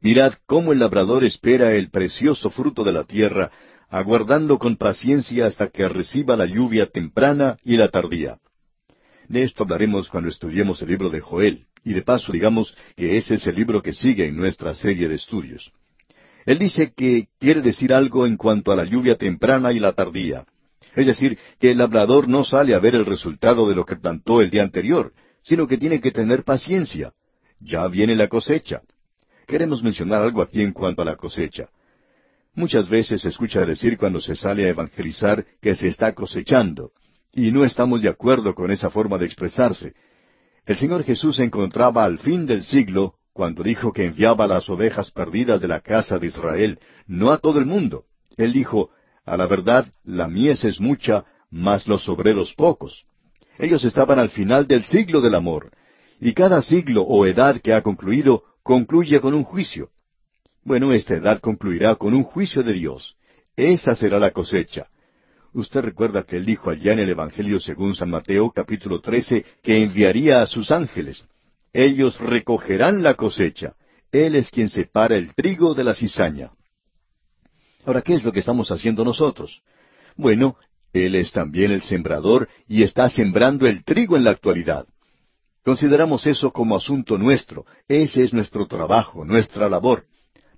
Mirad 0.00 0.34
cómo 0.46 0.72
el 0.72 0.80
labrador 0.80 1.22
espera 1.22 1.74
el 1.74 1.90
precioso 1.90 2.50
fruto 2.50 2.82
de 2.82 2.90
la 2.90 3.04
tierra, 3.04 3.52
aguardando 3.88 4.58
con 4.58 4.76
paciencia 4.76 5.46
hasta 5.46 5.68
que 5.68 5.88
reciba 5.88 6.36
la 6.36 6.46
lluvia 6.46 6.86
temprana 6.86 7.56
y 7.62 7.76
la 7.76 7.88
tardía. 7.88 8.38
De 9.28 9.44
esto 9.44 9.62
hablaremos 9.62 10.08
cuando 10.08 10.28
estudiemos 10.28 10.82
el 10.82 10.88
libro 10.88 11.08
de 11.08 11.20
Joel, 11.20 11.66
y 11.84 11.92
de 11.92 12.02
paso 12.02 12.32
digamos 12.32 12.76
que 12.96 13.16
ese 13.16 13.36
es 13.36 13.46
el 13.46 13.54
libro 13.54 13.80
que 13.80 13.92
sigue 13.92 14.26
en 14.26 14.36
nuestra 14.36 14.74
serie 14.74 15.06
de 15.06 15.14
estudios. 15.14 15.70
Él 16.46 16.58
dice 16.58 16.92
que 16.96 17.28
quiere 17.38 17.62
decir 17.62 17.94
algo 17.94 18.26
en 18.26 18.36
cuanto 18.36 18.72
a 18.72 18.76
la 18.76 18.84
lluvia 18.84 19.14
temprana 19.16 19.72
y 19.72 19.78
la 19.78 19.92
tardía. 19.92 20.44
Es 20.94 21.06
decir, 21.06 21.38
que 21.58 21.72
el 21.72 21.78
labrador 21.78 22.28
no 22.28 22.44
sale 22.44 22.74
a 22.74 22.78
ver 22.78 22.94
el 22.94 23.06
resultado 23.06 23.68
de 23.68 23.74
lo 23.74 23.84
que 23.84 23.96
plantó 23.96 24.40
el 24.40 24.50
día 24.50 24.62
anterior, 24.62 25.12
sino 25.42 25.66
que 25.66 25.78
tiene 25.78 26.00
que 26.00 26.12
tener 26.12 26.44
paciencia. 26.44 27.12
Ya 27.60 27.86
viene 27.88 28.14
la 28.14 28.28
cosecha. 28.28 28.82
Queremos 29.46 29.82
mencionar 29.82 30.22
algo 30.22 30.42
aquí 30.42 30.62
en 30.62 30.72
cuanto 30.72 31.02
a 31.02 31.04
la 31.04 31.16
cosecha. 31.16 31.68
Muchas 32.54 32.88
veces 32.88 33.22
se 33.22 33.30
escucha 33.30 33.66
decir 33.66 33.98
cuando 33.98 34.20
se 34.20 34.36
sale 34.36 34.66
a 34.66 34.68
evangelizar 34.68 35.44
que 35.60 35.74
se 35.74 35.88
está 35.88 36.14
cosechando, 36.14 36.92
y 37.32 37.50
no 37.50 37.64
estamos 37.64 38.00
de 38.00 38.08
acuerdo 38.08 38.54
con 38.54 38.70
esa 38.70 38.90
forma 38.90 39.18
de 39.18 39.26
expresarse. 39.26 39.94
El 40.64 40.76
Señor 40.76 41.02
Jesús 41.02 41.36
se 41.36 41.44
encontraba 41.44 42.04
al 42.04 42.18
fin 42.18 42.46
del 42.46 42.62
siglo 42.62 43.16
cuando 43.32 43.64
dijo 43.64 43.92
que 43.92 44.04
enviaba 44.04 44.46
las 44.46 44.70
ovejas 44.70 45.10
perdidas 45.10 45.60
de 45.60 45.66
la 45.66 45.80
casa 45.80 46.18
de 46.18 46.28
Israel, 46.28 46.78
no 47.08 47.32
a 47.32 47.38
todo 47.38 47.58
el 47.58 47.66
mundo. 47.66 48.04
Él 48.36 48.52
dijo, 48.52 48.90
a 49.24 49.36
la 49.36 49.46
verdad, 49.46 49.86
la 50.04 50.28
mies 50.28 50.64
es 50.64 50.80
mucha, 50.80 51.24
mas 51.50 51.86
los 51.88 52.08
obreros 52.08 52.54
pocos. 52.54 53.04
Ellos 53.58 53.84
estaban 53.84 54.18
al 54.18 54.30
final 54.30 54.66
del 54.66 54.84
siglo 54.84 55.20
del 55.20 55.34
amor, 55.34 55.70
y 56.20 56.32
cada 56.32 56.62
siglo 56.62 57.02
o 57.02 57.26
edad 57.26 57.60
que 57.60 57.72
ha 57.72 57.82
concluido 57.82 58.42
concluye 58.62 59.20
con 59.20 59.34
un 59.34 59.44
juicio. 59.44 59.90
Bueno, 60.62 60.92
esta 60.92 61.14
edad 61.14 61.40
concluirá 61.40 61.94
con 61.96 62.14
un 62.14 62.24
juicio 62.24 62.62
de 62.62 62.72
Dios. 62.72 63.16
Esa 63.56 63.94
será 63.94 64.18
la 64.18 64.30
cosecha. 64.30 64.88
Usted 65.52 65.82
recuerda 65.82 66.24
que 66.24 66.36
él 66.36 66.46
dijo 66.46 66.70
allá 66.70 66.94
en 66.94 66.98
el 66.98 67.10
Evangelio 67.10 67.60
según 67.60 67.94
San 67.94 68.10
Mateo 68.10 68.50
capítulo 68.50 69.00
13 69.00 69.44
que 69.62 69.82
enviaría 69.82 70.42
a 70.42 70.46
sus 70.46 70.70
ángeles. 70.70 71.24
Ellos 71.72 72.18
recogerán 72.18 73.02
la 73.02 73.14
cosecha. 73.14 73.74
Él 74.10 74.34
es 74.34 74.50
quien 74.50 74.68
separa 74.68 75.16
el 75.16 75.34
trigo 75.34 75.74
de 75.74 75.84
la 75.84 75.94
cizaña. 75.94 76.50
Ahora, 77.84 78.02
¿qué 78.02 78.14
es 78.14 78.24
lo 78.24 78.32
que 78.32 78.40
estamos 78.40 78.70
haciendo 78.70 79.04
nosotros? 79.04 79.62
Bueno, 80.16 80.56
Él 80.92 81.14
es 81.16 81.32
también 81.32 81.70
el 81.70 81.82
sembrador 81.82 82.48
y 82.68 82.82
está 82.82 83.08
sembrando 83.08 83.66
el 83.66 83.84
trigo 83.84 84.16
en 84.16 84.24
la 84.24 84.30
actualidad. 84.30 84.86
Consideramos 85.64 86.26
eso 86.26 86.52
como 86.52 86.76
asunto 86.76 87.18
nuestro. 87.18 87.64
Ese 87.88 88.22
es 88.24 88.32
nuestro 88.32 88.66
trabajo, 88.66 89.24
nuestra 89.24 89.68
labor. 89.68 90.04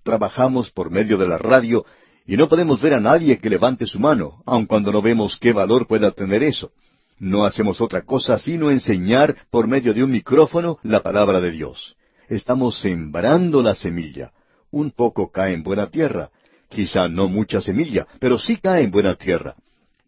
Trabajamos 0.02 0.70
por 0.70 0.90
medio 0.90 1.16
de 1.16 1.28
la 1.28 1.38
radio 1.38 1.84
y 2.26 2.36
no 2.36 2.48
podemos 2.48 2.82
ver 2.82 2.94
a 2.94 3.00
nadie 3.00 3.38
que 3.38 3.48
levante 3.48 3.86
su 3.86 4.00
mano, 4.00 4.42
aun 4.46 4.66
cuando 4.66 4.90
no 4.92 5.00
vemos 5.00 5.38
qué 5.40 5.52
valor 5.52 5.86
pueda 5.86 6.10
tener 6.10 6.42
eso. 6.42 6.72
No 7.18 7.44
hacemos 7.44 7.80
otra 7.80 8.02
cosa 8.02 8.38
sino 8.38 8.70
enseñar 8.70 9.36
por 9.50 9.68
medio 9.68 9.94
de 9.94 10.02
un 10.02 10.10
micrófono 10.10 10.78
la 10.82 11.02
palabra 11.02 11.40
de 11.40 11.50
Dios. 11.52 11.96
estamos 12.28 12.80
sembrando 12.80 13.62
la 13.62 13.74
semilla. 13.74 14.32
Un 14.72 14.90
poco 14.90 15.30
cae 15.30 15.54
en 15.54 15.62
buena 15.62 15.88
tierra, 15.88 16.30
quizá 16.76 17.08
no 17.08 17.26
mucha 17.26 17.62
semilla, 17.62 18.06
pero 18.20 18.38
sí 18.38 18.58
cae 18.58 18.82
en 18.84 18.90
buena 18.90 19.14
tierra. 19.14 19.56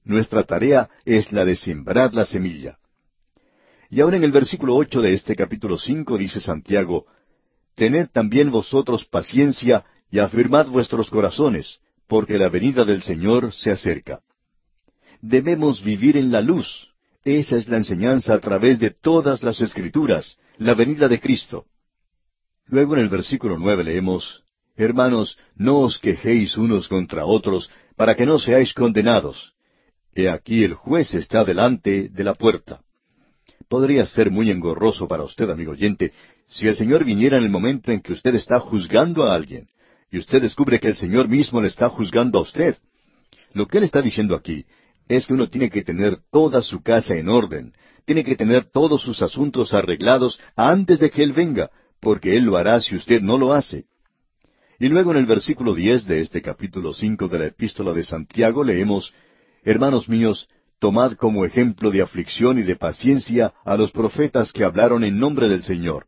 Nuestra 0.04 0.42
tarea 0.42 0.90
es 1.06 1.32
la 1.32 1.46
de 1.46 1.56
sembrar 1.56 2.14
la 2.14 2.26
semilla. 2.26 2.78
Y 3.88 4.02
ahora 4.02 4.18
en 4.18 4.24
el 4.24 4.32
versículo 4.32 4.76
ocho 4.76 5.00
de 5.00 5.14
este 5.14 5.34
capítulo 5.34 5.78
cinco 5.78 6.18
dice 6.18 6.40
Santiago, 6.40 7.06
Tened 7.74 8.08
también 8.08 8.50
vosotros 8.50 9.06
paciencia 9.06 9.86
y 10.10 10.18
afirmad 10.18 10.66
vuestros 10.66 11.08
corazones, 11.08 11.78
porque 12.06 12.36
la 12.36 12.50
venida 12.50 12.84
del 12.84 13.00
Señor 13.02 13.50
se 13.52 13.70
acerca. 13.70 14.20
Debemos 15.22 15.82
vivir 15.82 16.18
en 16.18 16.30
la 16.30 16.42
luz. 16.42 16.90
Esa 17.24 17.56
es 17.56 17.66
la 17.68 17.78
enseñanza 17.78 18.34
a 18.34 18.40
través 18.40 18.78
de 18.78 18.90
todas 18.90 19.42
las 19.42 19.62
escrituras, 19.62 20.36
la 20.58 20.74
venida 20.74 21.08
de 21.08 21.18
Cristo. 21.18 21.64
Luego 22.66 22.94
en 22.94 23.00
el 23.00 23.08
versículo 23.08 23.56
nueve 23.58 23.84
leemos, 23.84 24.44
Hermanos, 24.78 25.36
no 25.56 25.80
os 25.80 25.98
quejéis 25.98 26.56
unos 26.56 26.86
contra 26.86 27.26
otros, 27.26 27.68
para 27.96 28.14
que 28.14 28.24
no 28.24 28.38
seáis 28.38 28.72
condenados. 28.72 29.52
He 30.14 30.28
aquí 30.28 30.62
el 30.62 30.74
juez 30.74 31.14
está 31.14 31.44
delante 31.44 32.08
de 32.08 32.22
la 32.22 32.34
puerta. 32.34 32.80
Podría 33.68 34.06
ser 34.06 34.30
muy 34.30 34.52
engorroso 34.52 35.08
para 35.08 35.24
usted, 35.24 35.50
amigo 35.50 35.72
oyente, 35.72 36.12
si 36.46 36.68
el 36.68 36.76
Señor 36.76 37.04
viniera 37.04 37.38
en 37.38 37.42
el 37.42 37.50
momento 37.50 37.90
en 37.90 38.00
que 38.00 38.12
usted 38.12 38.36
está 38.36 38.60
juzgando 38.60 39.24
a 39.24 39.34
alguien, 39.34 39.66
y 40.12 40.18
usted 40.18 40.40
descubre 40.40 40.78
que 40.78 40.86
el 40.86 40.96
Señor 40.96 41.26
mismo 41.26 41.60
le 41.60 41.66
está 41.66 41.88
juzgando 41.88 42.38
a 42.38 42.42
usted. 42.42 42.76
Lo 43.54 43.66
que 43.66 43.78
Él 43.78 43.84
está 43.84 44.00
diciendo 44.00 44.36
aquí 44.36 44.64
es 45.08 45.26
que 45.26 45.34
uno 45.34 45.48
tiene 45.48 45.70
que 45.70 45.82
tener 45.82 46.18
toda 46.30 46.62
su 46.62 46.82
casa 46.82 47.16
en 47.16 47.28
orden, 47.28 47.72
tiene 48.04 48.22
que 48.22 48.36
tener 48.36 48.64
todos 48.66 49.02
sus 49.02 49.22
asuntos 49.22 49.74
arreglados 49.74 50.38
antes 50.54 51.00
de 51.00 51.10
que 51.10 51.24
Él 51.24 51.32
venga, 51.32 51.68
porque 52.00 52.36
Él 52.36 52.44
lo 52.44 52.56
hará 52.56 52.80
si 52.80 52.94
usted 52.94 53.20
no 53.20 53.38
lo 53.38 53.52
hace. 53.52 53.86
Y 54.80 54.88
luego 54.88 55.10
en 55.10 55.16
el 55.16 55.26
versículo 55.26 55.74
diez 55.74 56.06
de 56.06 56.20
este 56.20 56.40
capítulo 56.40 56.94
cinco 56.94 57.26
de 57.26 57.38
la 57.40 57.46
Epístola 57.46 57.92
de 57.92 58.04
Santiago 58.04 58.62
leemos 58.62 59.12
Hermanos 59.64 60.08
míos, 60.08 60.48
tomad 60.78 61.14
como 61.14 61.44
ejemplo 61.44 61.90
de 61.90 62.00
aflicción 62.00 62.60
y 62.60 62.62
de 62.62 62.76
paciencia 62.76 63.52
a 63.64 63.76
los 63.76 63.90
profetas 63.90 64.52
que 64.52 64.62
hablaron 64.62 65.02
en 65.02 65.18
nombre 65.18 65.48
del 65.48 65.64
Señor. 65.64 66.06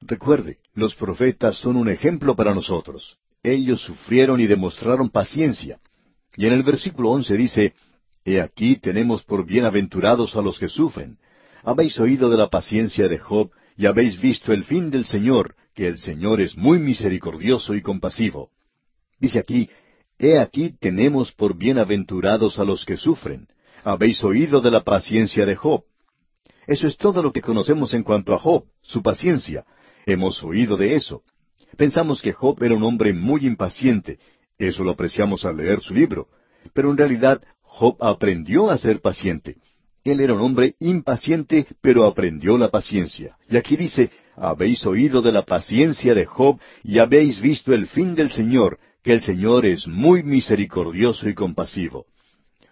Recuerde, 0.00 0.56
los 0.72 0.94
profetas 0.94 1.58
son 1.58 1.76
un 1.76 1.90
ejemplo 1.90 2.34
para 2.34 2.54
nosotros. 2.54 3.18
Ellos 3.42 3.82
sufrieron 3.82 4.40
y 4.40 4.46
demostraron 4.46 5.10
paciencia. 5.10 5.78
Y 6.34 6.46
en 6.46 6.54
el 6.54 6.62
versículo 6.62 7.10
once 7.10 7.36
dice, 7.36 7.74
He 8.24 8.40
aquí 8.40 8.76
tenemos 8.76 9.22
por 9.22 9.44
bienaventurados 9.44 10.34
a 10.34 10.40
los 10.40 10.58
que 10.58 10.68
sufren. 10.68 11.18
Habéis 11.62 12.00
oído 12.00 12.30
de 12.30 12.38
la 12.38 12.48
paciencia 12.48 13.06
de 13.06 13.18
Job 13.18 13.50
y 13.76 13.84
habéis 13.84 14.18
visto 14.18 14.54
el 14.54 14.64
fin 14.64 14.90
del 14.90 15.04
Señor, 15.04 15.54
que 15.76 15.86
el 15.86 15.98
Señor 15.98 16.40
es 16.40 16.56
muy 16.56 16.78
misericordioso 16.78 17.74
y 17.74 17.82
compasivo. 17.82 18.50
Dice 19.20 19.38
aquí, 19.38 19.68
He 20.18 20.38
aquí 20.38 20.74
tenemos 20.80 21.32
por 21.32 21.54
bienaventurados 21.54 22.58
a 22.58 22.64
los 22.64 22.86
que 22.86 22.96
sufren. 22.96 23.46
Habéis 23.84 24.24
oído 24.24 24.62
de 24.62 24.70
la 24.70 24.82
paciencia 24.82 25.44
de 25.44 25.54
Job. 25.54 25.84
Eso 26.66 26.86
es 26.86 26.96
todo 26.96 27.22
lo 27.22 27.30
que 27.30 27.42
conocemos 27.42 27.92
en 27.92 28.02
cuanto 28.02 28.34
a 28.34 28.38
Job, 28.38 28.64
su 28.80 29.02
paciencia. 29.02 29.66
Hemos 30.06 30.42
oído 30.42 30.78
de 30.78 30.96
eso. 30.96 31.22
Pensamos 31.76 32.22
que 32.22 32.32
Job 32.32 32.62
era 32.62 32.74
un 32.74 32.82
hombre 32.82 33.12
muy 33.12 33.46
impaciente. 33.46 34.18
Eso 34.56 34.82
lo 34.82 34.92
apreciamos 34.92 35.44
al 35.44 35.58
leer 35.58 35.80
su 35.80 35.92
libro. 35.92 36.28
Pero 36.72 36.90
en 36.90 36.96
realidad 36.96 37.42
Job 37.60 37.98
aprendió 38.00 38.70
a 38.70 38.78
ser 38.78 39.02
paciente. 39.02 39.58
Él 40.12 40.20
era 40.20 40.34
un 40.34 40.40
hombre 40.40 40.76
impaciente, 40.78 41.66
pero 41.80 42.04
aprendió 42.04 42.56
la 42.56 42.68
paciencia. 42.68 43.36
Y 43.48 43.56
aquí 43.56 43.76
dice, 43.76 44.10
habéis 44.36 44.86
oído 44.86 45.20
de 45.20 45.32
la 45.32 45.42
paciencia 45.42 46.14
de 46.14 46.26
Job 46.26 46.60
y 46.84 46.98
habéis 46.98 47.40
visto 47.40 47.72
el 47.72 47.88
fin 47.88 48.14
del 48.14 48.30
Señor, 48.30 48.78
que 49.02 49.12
el 49.12 49.20
Señor 49.20 49.66
es 49.66 49.88
muy 49.88 50.22
misericordioso 50.22 51.28
y 51.28 51.34
compasivo. 51.34 52.06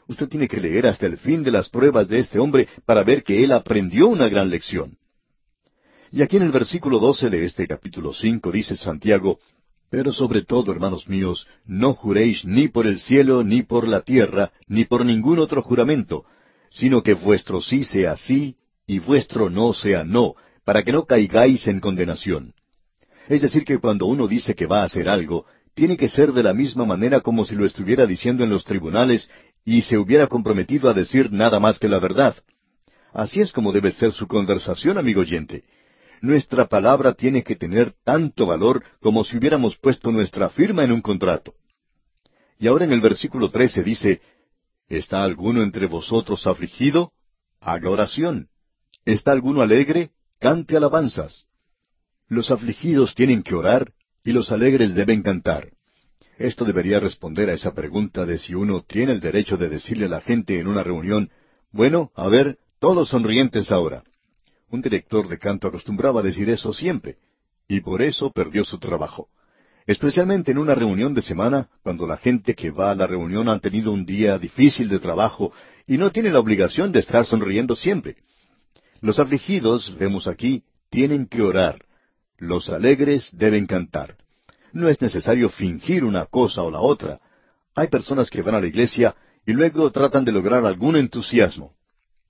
Usted 0.07 0.29
tiene 0.29 0.47
que 0.47 0.61
leer 0.61 0.87
hasta 0.87 1.07
el 1.07 1.16
fin 1.16 1.42
de 1.42 1.51
las 1.51 1.68
pruebas 1.70 2.09
de 2.09 2.18
este 2.20 2.38
hombre 2.38 2.68
para 2.87 3.03
ver 3.03 3.25
que 3.25 3.42
él 3.42 3.53
aprendió 3.53 4.09
una 4.09 4.29
gran 4.29 4.51
lección. 4.51 4.97
Y 6.12 6.23
aquí 6.23 6.37
en 6.37 6.44
el 6.44 6.53
versículo 6.53 7.01
doce 7.01 7.31
de 7.31 7.44
este 7.44 7.66
capítulo 7.66 8.12
cinco 8.12 8.53
dice 8.53 8.77
Santiago, 8.77 9.40
Pero 9.90 10.12
sobre 10.12 10.42
todo, 10.42 10.70
hermanos 10.70 11.09
míos, 11.09 11.47
no 11.64 11.94
juréis 11.94 12.44
ni 12.44 12.68
por 12.68 12.87
el 12.87 13.01
cielo, 13.01 13.42
ni 13.42 13.62
por 13.62 13.88
la 13.88 14.03
tierra, 14.03 14.53
ni 14.68 14.85
por 14.85 15.05
ningún 15.05 15.38
otro 15.40 15.62
juramento, 15.62 16.25
sino 16.74 17.02
que 17.02 17.14
vuestro 17.14 17.62
sí 17.62 17.84
sea 17.84 18.16
sí, 18.16 18.56
y 18.87 18.98
vuestro 18.98 19.48
no 19.48 19.72
sea 19.72 20.04
no, 20.04 20.34
para 20.64 20.82
que 20.82 20.92
no 20.92 21.04
caigáis 21.04 21.66
en 21.66 21.80
condenación. 21.80 22.52
Es 23.28 23.42
decir, 23.42 23.64
que 23.64 23.78
cuando 23.78 24.06
uno 24.06 24.28
dice 24.28 24.54
que 24.54 24.66
va 24.66 24.82
a 24.82 24.84
hacer 24.84 25.08
algo, 25.08 25.46
tiene 25.74 25.96
que 25.96 26.08
ser 26.08 26.32
de 26.32 26.42
la 26.42 26.52
misma 26.52 26.84
manera 26.84 27.20
como 27.20 27.44
si 27.44 27.54
lo 27.54 27.64
estuviera 27.64 28.06
diciendo 28.06 28.44
en 28.44 28.50
los 28.50 28.64
tribunales 28.64 29.28
y 29.64 29.82
se 29.82 29.96
hubiera 29.96 30.26
comprometido 30.26 30.90
a 30.90 30.94
decir 30.94 31.32
nada 31.32 31.58
más 31.58 31.78
que 31.78 31.88
la 31.88 31.98
verdad. 31.98 32.37
Así 33.12 33.40
es 33.40 33.52
como 33.52 33.72
debe 33.72 33.90
ser 33.90 34.12
su 34.12 34.26
conversación, 34.26 34.98
amigo 34.98 35.22
oyente 35.22 35.64
nuestra 36.24 36.66
palabra 36.66 37.12
tiene 37.12 37.42
que 37.42 37.54
tener 37.54 37.92
tanto 38.02 38.46
valor 38.46 38.82
como 39.00 39.24
si 39.24 39.37
hubiéramos 39.37 39.76
puesto 39.76 40.10
nuestra 40.10 40.48
firma 40.48 40.82
en 40.82 40.92
un 40.92 41.02
contrato. 41.02 41.54
Y 42.58 42.66
ahora 42.66 42.87
en 42.87 42.92
el 42.92 43.00
versículo 43.00 43.50
trece 43.50 43.82
dice, 43.82 44.20
¿Está 44.88 45.25
alguno 45.25 45.62
entre 45.62 45.87
vosotros 45.87 46.47
afligido? 46.47 47.12
Haga 47.61 47.90
oración. 47.90 48.49
¿Está 49.05 49.33
alguno 49.33 49.62
alegre? 49.62 50.11
Cante 50.38 50.77
alabanzas. 50.77 51.47
Los 52.29 52.51
afligidos 52.51 53.14
tienen 53.14 53.42
que 53.42 53.55
orar 53.55 53.92
y 54.23 54.33
los 54.33 54.53
alegres 54.53 54.94
deben 54.94 55.23
cantar. 55.23 55.70
Esto 56.38 56.64
debería 56.64 57.01
responder 57.01 57.49
a 57.49 57.55
esa 57.55 57.75
pregunta 57.75 58.27
de 58.27 58.38
si 58.38 58.55
uno 58.55 58.83
tiene 58.83 59.12
el 59.12 59.20
derecho 59.20 59.57
de 59.57 59.68
decirle 59.68 60.07
a 60.07 60.09
la 60.09 60.20
gente 60.20 60.59
en 60.59 60.66
una 60.66 60.83
reunión, 60.83 61.31
bueno, 61.70 62.11
a 62.14 62.29
ver, 62.29 62.59
todos 62.79 63.09
sonrientes 63.09 63.70
ahora. 63.70 64.03
Un 64.68 64.83
director 64.83 65.29
de 65.29 65.38
canto 65.38 65.68
acostumbraba 65.68 66.23
decir 66.23 66.51
eso 66.51 66.73
siempre, 66.73 67.18
y 67.68 67.81
por 67.81 68.03
eso 68.03 68.33
perdió 68.33 68.64
su 68.64 68.79
trabajo. 68.79 69.29
Especialmente 69.87 70.51
en 70.51 70.59
una 70.59 70.75
reunión 70.75 71.12
de 71.12 71.20
semana, 71.20 71.68
cuando 71.83 72.07
la 72.07 72.16
gente 72.16 72.55
que 72.55 72.70
va 72.70 72.90
a 72.90 72.94
la 72.94 73.07
reunión 73.07 73.49
han 73.49 73.61
tenido 73.61 73.92
un 73.92 74.07
día 74.07 74.38
difícil 74.38 74.88
de 74.88 74.99
trabajo 74.99 75.53
y 75.87 75.99
no 75.99 76.11
tiene 76.11 76.31
la 76.31 76.40
obligación 76.40 76.90
de 76.90 77.01
estar 77.01 77.27
sonriendo 77.27 77.77
siempre. 77.77 78.16
Los 79.03 79.18
afligidos, 79.18 79.94
vemos 79.99 80.27
aquí, 80.27 80.62
tienen 80.88 81.27
que 81.27 81.42
orar. 81.42 81.85
Los 82.38 82.70
alegres 82.70 83.29
deben 83.33 83.66
cantar. 83.66 84.16
No 84.73 84.88
es 84.88 85.01
necesario 85.03 85.51
fingir 85.51 86.05
una 86.05 86.25
cosa 86.27 86.62
o 86.62 86.70
la 86.70 86.81
otra. 86.81 87.20
Hay 87.75 87.88
personas 87.88 88.31
que 88.31 88.40
van 88.40 88.55
a 88.55 88.61
la 88.61 88.66
iglesia 88.66 89.14
y 89.44 89.53
luego 89.53 89.90
tratan 89.90 90.25
de 90.25 90.33
lograr 90.33 90.64
algún 90.64 90.97
entusiasmo. 90.97 91.75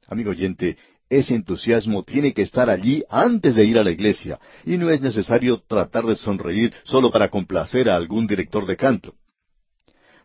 Amigo 0.09 0.31
oyente, 0.31 0.77
ese 1.09 1.35
entusiasmo 1.35 2.03
tiene 2.03 2.33
que 2.33 2.43
estar 2.43 2.71
allí 2.71 3.05
antes 3.09 3.55
de 3.55 3.65
ir 3.65 3.79
a 3.79 3.85
la 3.85 3.91
iglesia, 3.91 4.41
y 4.65 4.77
no 4.77 4.91
es 4.91 5.01
necesario 5.01 5.63
tratar 5.67 6.05
de 6.05 6.17
sonreír 6.17 6.73
solo 6.85 7.11
para 7.11 7.29
complacer 7.29 7.91
a 7.91 7.97
algún 7.97 8.27
director 8.27 8.67
de 8.67 8.77
canto. 8.77 9.15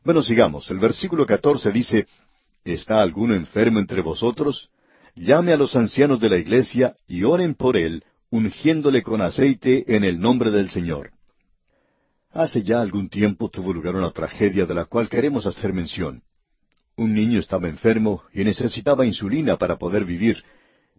Bueno, 0.04 0.22
sigamos. 0.24 0.70
El 0.72 0.80
versículo 0.80 1.26
catorce 1.26 1.72
dice, 1.72 2.08
¿Está 2.64 3.02
alguno 3.02 3.36
enfermo 3.36 3.80
entre 3.80 4.02
vosotros? 4.02 4.70
Llame 5.16 5.54
a 5.54 5.58
los 5.58 5.76
ancianos 5.76 6.20
de 6.20 6.30
la 6.30 6.38
iglesia 6.38 6.96
y 7.08 7.24
oren 7.24 7.56
por 7.56 7.78
él, 7.78 8.04
ungiéndole 8.30 9.02
con 9.02 9.22
aceite 9.22 9.96
en 9.96 10.04
el 10.04 10.20
nombre 10.20 10.52
del 10.52 10.70
Señor. 10.70 11.12
Hace 12.32 12.64
ya 12.64 12.82
algún 12.82 13.10
tiempo 13.10 13.50
tuvo 13.50 13.74
lugar 13.74 13.96
una 13.96 14.12
tragedia 14.12 14.66
de 14.66 14.76
la 14.76 14.86
cual 14.86 15.10
queremos 15.10 15.46
hacer 15.46 15.74
mención. 15.74 16.22
Un 16.96 17.14
niño 17.14 17.40
estaba 17.40 17.68
enfermo 17.68 18.24
y 18.34 18.44
necesitaba 18.44 19.06
insulina 19.06 19.58
para 19.58 19.78
poder 19.78 20.06
vivir, 20.06 20.44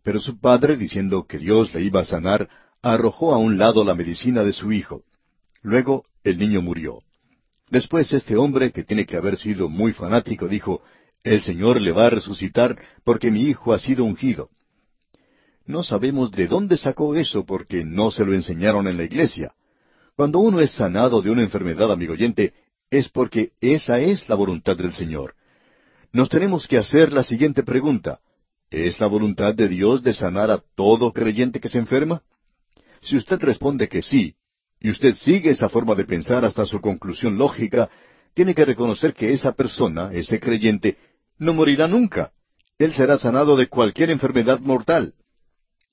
pero 0.03 0.21
su 0.21 0.39
padre, 0.41 0.77
diciendo 0.77 1.27
que 1.27 1.39
Dios 1.39 1.75
le 1.75 1.83
iba 1.83 2.01
a 2.01 2.05
sanar, 2.05 2.49
arrojó 2.83 3.33
a 3.35 3.39
un 3.39 3.59
lado 3.59 3.85
la 3.85 3.95
medicina 3.95 4.45
de 4.45 4.53
su 4.53 4.73
hijo. 4.73 5.03
Luego 5.63 6.05
el 6.25 6.39
niño 6.39 6.63
murió. 6.63 7.03
Después 7.71 8.13
este 8.13 8.37
hombre, 8.37 8.73
que 8.73 8.85
tiene 8.85 9.07
que 9.07 9.17
haber 9.17 9.37
sido 9.37 9.69
muy 9.69 9.93
fanático, 9.93 10.49
dijo, 10.49 10.83
El 11.23 11.43
Señor 11.43 11.81
le 11.81 11.93
va 11.93 12.07
a 12.07 12.11
resucitar 12.11 12.81
porque 13.05 13.31
mi 13.31 13.43
hijo 13.43 13.73
ha 13.73 13.79
sido 13.79 14.05
ungido. 14.05 14.51
No 15.67 15.85
sabemos 15.85 16.33
de 16.33 16.49
dónde 16.49 16.77
sacó 16.77 17.15
eso 17.15 17.45
porque 17.45 17.85
no 17.85 18.11
se 18.11 18.25
lo 18.25 18.35
enseñaron 18.35 18.89
en 18.89 18.97
la 18.97 19.05
iglesia. 19.05 19.53
Cuando 20.17 20.41
uno 20.41 20.61
es 20.61 20.73
sanado 20.73 21.23
de 21.23 21.31
una 21.31 21.43
enfermedad, 21.43 21.93
amigo 21.93 22.15
oyente, 22.15 22.55
es 22.91 23.09
porque 23.09 23.53
esa 23.61 24.01
es 24.01 24.29
la 24.29 24.35
voluntad 24.35 24.77
del 24.77 24.93
Señor. 24.93 25.35
Nos 26.13 26.29
tenemos 26.29 26.67
que 26.67 26.77
hacer 26.77 27.13
la 27.13 27.23
siguiente 27.23 27.63
pregunta. 27.63 28.19
¿Es 28.71 29.01
la 29.01 29.09
voluntad 29.09 29.55
de 29.55 29.69
Dios 29.69 30.03
de 30.03 30.13
sanar 30.13 30.51
a 30.51 30.63
todo 30.77 31.13
creyente 31.13 31.59
que 31.59 31.69
se 31.69 31.79
enferma? 31.79 32.23
Si 33.03 33.17
usted 33.17 33.41
responde 33.41 33.89
que 33.89 34.01
sí, 34.01 34.37
y 34.81 34.91
usted 34.91 35.15
sigue 35.15 35.51
esa 35.51 35.69
forma 35.69 35.97
de 35.97 36.05
pensar 36.05 36.45
hasta 36.45 36.65
su 36.67 36.81
conclusión 36.81 37.37
lógica, 37.37 37.91
tiene 38.33 38.55
que 38.55 38.65
reconocer 38.65 39.13
que 39.13 39.33
esa 39.33 39.53
persona, 39.53 40.11
ese 40.13 40.39
creyente, 40.39 40.97
no 41.39 41.53
morirá 41.53 41.89
nunca. 41.89 42.33
Él 42.79 42.95
será 42.95 43.19
sanado 43.19 43.57
de 43.57 43.67
cualquier 43.67 44.11
enfermedad 44.11 44.61
mortal. 44.61 45.15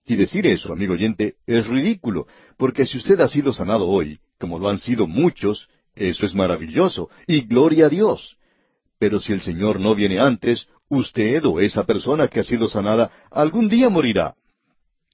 Y 0.06 0.16
decir 0.16 0.46
eso, 0.46 0.72
amigo 0.72 0.94
oyente, 0.94 1.36
es 1.48 1.66
ridículo, 1.68 2.28
porque 2.58 2.86
si 2.86 2.98
usted 2.98 3.20
ha 3.20 3.28
sido 3.28 3.54
sanado 3.54 3.88
hoy, 3.88 4.20
como 4.40 4.60
lo 4.60 4.70
han 4.70 4.78
sido 4.78 5.08
muchos, 5.08 5.68
eso 5.96 6.26
es 6.26 6.36
maravilloso, 6.36 7.10
y 7.26 7.42
gloria 7.42 7.88
a 7.88 7.90
Dios. 7.90 8.38
Pero 9.00 9.20
si 9.20 9.34
el 9.34 9.42
Señor 9.42 9.80
no 9.80 9.96
viene 9.96 10.20
antes, 10.20 10.68
usted 10.90 11.46
o 11.46 11.60
esa 11.60 11.86
persona 11.86 12.28
que 12.28 12.40
ha 12.40 12.44
sido 12.44 12.68
sanada 12.68 13.12
algún 13.32 13.70
día 13.70 13.90
morirá. 13.90 14.36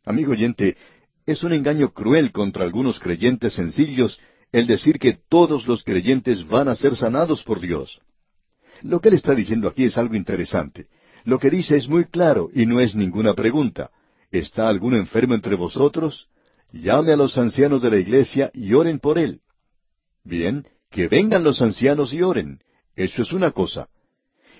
Amigo 0.06 0.32
oyente, 0.32 0.78
es 1.26 1.44
un 1.44 1.54
engaño 1.54 1.94
cruel 1.94 2.32
contra 2.32 2.64
algunos 2.64 3.00
creyentes 3.00 3.54
sencillos 3.54 4.20
el 4.52 4.68
decir 4.68 5.00
que 5.00 5.18
todos 5.30 5.68
los 5.68 5.84
creyentes 5.84 6.48
van 6.48 6.68
a 6.68 6.76
ser 6.76 6.96
sanados 6.96 7.44
por 7.44 7.60
Dios. 7.60 8.02
Lo 8.82 9.00
que 9.00 9.10
él 9.10 9.16
está 9.16 9.34
diciendo 9.34 9.68
aquí 9.68 9.86
es 9.86 9.98
algo 9.98 10.16
interesante. 10.16 10.88
Lo 11.24 11.40
que 11.40 11.50
dice 11.50 11.78
es 11.78 11.88
muy 11.88 12.06
claro 12.06 12.50
y 12.54 12.66
no 12.66 12.80
es 12.80 12.96
ninguna 12.96 13.34
pregunta. 13.34 13.90
¿Está 14.30 14.68
algún 14.68 14.94
enfermo 14.94 15.34
entre 15.34 15.56
vosotros? 15.56 16.28
Llame 16.72 17.14
a 17.14 17.16
los 17.16 17.38
ancianos 17.38 17.82
de 17.82 17.92
la 17.92 17.98
iglesia 17.98 18.52
y 18.54 18.74
oren 18.74 19.00
por 19.00 19.18
él. 19.18 19.42
Bien, 20.24 20.66
que 20.90 21.08
vengan 21.08 21.44
los 21.44 21.62
ancianos 21.62 22.14
y 22.14 22.22
oren. 22.22 22.60
Eso 22.96 23.22
es 23.22 23.32
una 23.32 23.52
cosa. 23.52 23.88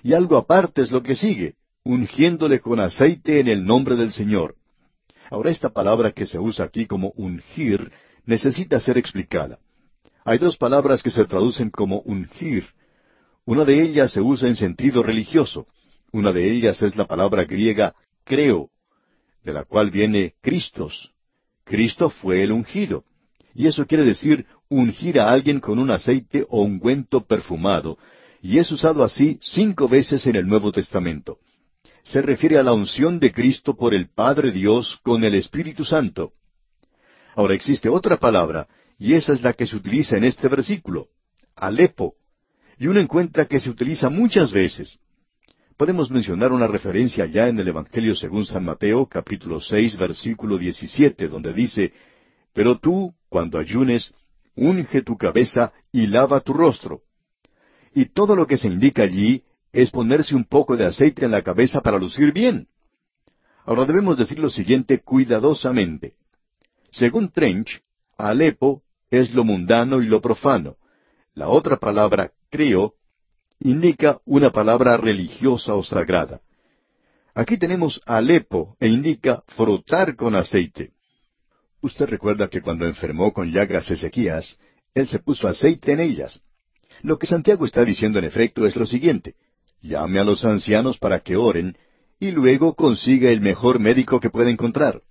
Y 0.04 0.12
algo 0.12 0.36
aparte 0.36 0.82
es 0.82 0.92
lo 0.92 1.02
que 1.02 1.16
sigue, 1.16 1.54
ungiéndole 1.82 2.60
con 2.60 2.78
aceite 2.78 3.40
en 3.40 3.48
el 3.48 3.64
nombre 3.64 3.96
del 3.96 4.12
Señor. 4.12 4.54
Ahora 5.30 5.50
esta 5.50 5.70
palabra 5.70 6.12
que 6.12 6.26
se 6.26 6.38
usa 6.38 6.66
aquí 6.66 6.84
como 6.84 7.14
ungir 7.16 7.90
necesita 8.26 8.78
ser 8.80 8.98
explicada. 8.98 9.58
Hay 10.26 10.36
dos 10.36 10.58
palabras 10.58 11.02
que 11.02 11.10
se 11.10 11.24
traducen 11.24 11.70
como 11.70 12.00
ungir. 12.00 12.66
Una 13.46 13.64
de 13.64 13.82
ellas 13.82 14.12
se 14.12 14.20
usa 14.20 14.46
en 14.46 14.56
sentido 14.56 15.02
religioso. 15.02 15.66
Una 16.12 16.34
de 16.34 16.52
ellas 16.52 16.82
es 16.82 16.96
la 16.96 17.06
palabra 17.06 17.44
griega 17.44 17.94
creo, 18.24 18.68
de 19.42 19.54
la 19.54 19.64
cual 19.64 19.90
viene 19.90 20.34
Cristos. 20.42 21.12
Cristo 21.64 22.10
fue 22.10 22.42
el 22.42 22.52
ungido. 22.52 23.04
Y 23.54 23.68
eso 23.68 23.86
quiere 23.86 24.04
decir 24.04 24.44
ungir 24.68 25.18
a 25.18 25.30
alguien 25.30 25.60
con 25.60 25.78
un 25.78 25.90
aceite 25.90 26.44
o 26.50 26.60
ungüento 26.60 27.24
perfumado, 27.24 27.96
y 28.44 28.58
es 28.58 28.70
usado 28.70 29.02
así 29.02 29.38
cinco 29.40 29.88
veces 29.88 30.26
en 30.26 30.36
el 30.36 30.46
Nuevo 30.46 30.70
Testamento. 30.70 31.38
Se 32.02 32.20
refiere 32.20 32.58
a 32.58 32.62
la 32.62 32.74
unción 32.74 33.18
de 33.18 33.32
Cristo 33.32 33.74
por 33.74 33.94
el 33.94 34.10
Padre 34.10 34.52
Dios 34.52 34.98
con 35.02 35.24
el 35.24 35.34
Espíritu 35.34 35.82
Santo. 35.82 36.34
Ahora 37.34 37.54
existe 37.54 37.88
otra 37.88 38.18
palabra, 38.18 38.68
y 38.98 39.14
esa 39.14 39.32
es 39.32 39.40
la 39.40 39.54
que 39.54 39.66
se 39.66 39.76
utiliza 39.76 40.18
en 40.18 40.24
este 40.24 40.48
versículo, 40.48 41.08
Alepo, 41.56 42.16
y 42.78 42.86
uno 42.86 43.00
encuentra 43.00 43.46
que 43.46 43.58
se 43.58 43.70
utiliza 43.70 44.10
muchas 44.10 44.52
veces. 44.52 44.98
Podemos 45.78 46.10
mencionar 46.10 46.52
una 46.52 46.66
referencia 46.66 47.24
ya 47.24 47.48
en 47.48 47.58
el 47.58 47.68
Evangelio 47.68 48.14
según 48.14 48.44
San 48.44 48.62
Mateo, 48.62 49.06
capítulo 49.06 49.58
seis, 49.58 49.96
versículo 49.96 50.58
diecisiete, 50.58 51.28
donde 51.28 51.54
dice, 51.54 51.94
Pero 52.52 52.76
tú, 52.78 53.14
cuando 53.30 53.58
ayunes, 53.58 54.12
unge 54.54 55.00
tu 55.00 55.16
cabeza 55.16 55.72
y 55.90 56.08
lava 56.08 56.40
tu 56.40 56.52
rostro. 56.52 57.00
Y 57.94 58.06
todo 58.06 58.34
lo 58.34 58.46
que 58.46 58.56
se 58.56 58.66
indica 58.66 59.04
allí 59.04 59.44
es 59.72 59.90
ponerse 59.90 60.34
un 60.34 60.44
poco 60.44 60.76
de 60.76 60.86
aceite 60.86 61.24
en 61.24 61.30
la 61.30 61.42
cabeza 61.42 61.80
para 61.80 61.98
lucir 61.98 62.32
bien. 62.32 62.68
Ahora 63.64 63.86
debemos 63.86 64.18
decir 64.18 64.38
lo 64.38 64.50
siguiente 64.50 65.00
cuidadosamente. 65.00 66.14
Según 66.90 67.30
Trench, 67.30 67.82
Alepo 68.18 68.82
es 69.10 69.32
lo 69.32 69.44
mundano 69.44 70.02
y 70.02 70.06
lo 70.06 70.20
profano. 70.20 70.76
La 71.34 71.48
otra 71.48 71.76
palabra, 71.78 72.32
creo, 72.50 72.94
indica 73.60 74.20
una 74.24 74.50
palabra 74.50 74.96
religiosa 74.96 75.74
o 75.74 75.82
sagrada. 75.82 76.40
Aquí 77.34 77.58
tenemos 77.58 78.00
Alepo 78.06 78.76
e 78.78 78.88
indica 78.88 79.42
frotar 79.48 80.14
con 80.14 80.36
aceite. 80.36 80.92
Usted 81.80 82.06
recuerda 82.06 82.48
que 82.48 82.62
cuando 82.62 82.86
enfermó 82.86 83.32
con 83.32 83.50
llagas 83.50 83.90
Ezequías, 83.90 84.58
él 84.94 85.08
se 85.08 85.18
puso 85.18 85.48
aceite 85.48 85.92
en 85.92 86.00
ellas. 86.00 86.40
Lo 87.02 87.18
que 87.18 87.26
Santiago 87.26 87.64
está 87.66 87.84
diciendo 87.84 88.18
en 88.18 88.24
efecto 88.24 88.66
es 88.66 88.76
lo 88.76 88.86
siguiente. 88.86 89.34
Llame 89.80 90.18
a 90.18 90.24
los 90.24 90.44
ancianos 90.44 90.98
para 90.98 91.20
que 91.20 91.36
oren 91.36 91.76
y 92.18 92.30
luego 92.30 92.74
consiga 92.74 93.30
el 93.30 93.40
mejor 93.40 93.78
médico 93.80 94.20
que 94.20 94.30
pueda 94.30 94.50
encontrar. 94.50 95.02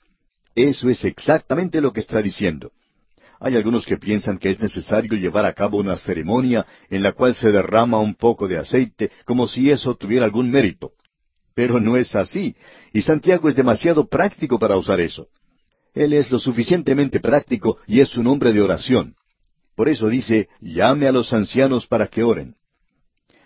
Eso 0.55 0.89
es 0.89 1.03
exactamente 1.03 1.81
lo 1.81 1.93
que 1.93 1.99
está 1.99 2.21
diciendo. 2.21 2.71
Hay 3.39 3.57
algunos 3.57 3.85
que 3.85 3.97
piensan 3.97 4.37
que 4.37 4.49
es 4.49 4.59
necesario 4.59 5.17
llevar 5.17 5.45
a 5.45 5.53
cabo 5.53 5.77
una 5.77 5.97
ceremonia 5.97 6.65
en 6.89 7.03
la 7.03 7.11
cual 7.11 7.35
se 7.35 7.51
derrama 7.51 7.99
un 7.99 8.15
poco 8.15 8.47
de 8.47 8.57
aceite, 8.57 9.11
como 9.25 9.47
si 9.47 9.69
eso 9.69 9.95
tuviera 9.95 10.25
algún 10.25 10.49
mérito. 10.49 10.93
Pero 11.53 11.79
no 11.79 11.97
es 11.97 12.15
así, 12.15 12.55
y 12.93 13.01
Santiago 13.01 13.49
es 13.49 13.55
demasiado 13.55 14.07
práctico 14.07 14.57
para 14.57 14.77
usar 14.77 15.01
eso. 15.01 15.27
Él 15.93 16.13
es 16.13 16.31
lo 16.31 16.39
suficientemente 16.39 17.19
práctico 17.19 17.77
y 17.85 17.99
es 17.99 18.15
un 18.17 18.27
hombre 18.27 18.53
de 18.53 18.61
oración. 18.61 19.15
Por 19.75 19.89
eso 19.89 20.07
dice, 20.07 20.49
llame 20.61 21.07
a 21.07 21.11
los 21.11 21.33
ancianos 21.33 21.87
para 21.87 22.07
que 22.07 22.23
oren. 22.23 22.55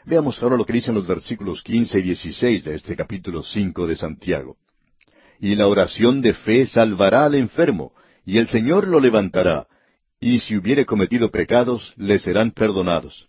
Veamos 0.05 0.41
ahora 0.41 0.57
lo 0.57 0.65
que 0.65 0.73
dicen 0.73 0.95
los 0.95 1.07
versículos 1.07 1.61
quince 1.63 1.99
y 1.99 2.01
dieciséis 2.01 2.63
de 2.63 2.75
este 2.75 2.95
capítulo 2.95 3.43
cinco 3.43 3.87
de 3.87 3.95
Santiago. 3.95 4.57
Y 5.39 5.55
la 5.55 5.67
oración 5.67 6.21
de 6.21 6.33
fe 6.33 6.65
salvará 6.65 7.25
al 7.25 7.35
enfermo, 7.35 7.93
y 8.25 8.37
el 8.37 8.47
Señor 8.47 8.87
lo 8.87 8.99
levantará, 8.99 9.67
y 10.19 10.39
si 10.39 10.55
hubiere 10.57 10.85
cometido 10.85 11.29
pecados, 11.29 11.93
le 11.97 12.19
serán 12.19 12.51
perdonados. 12.51 13.27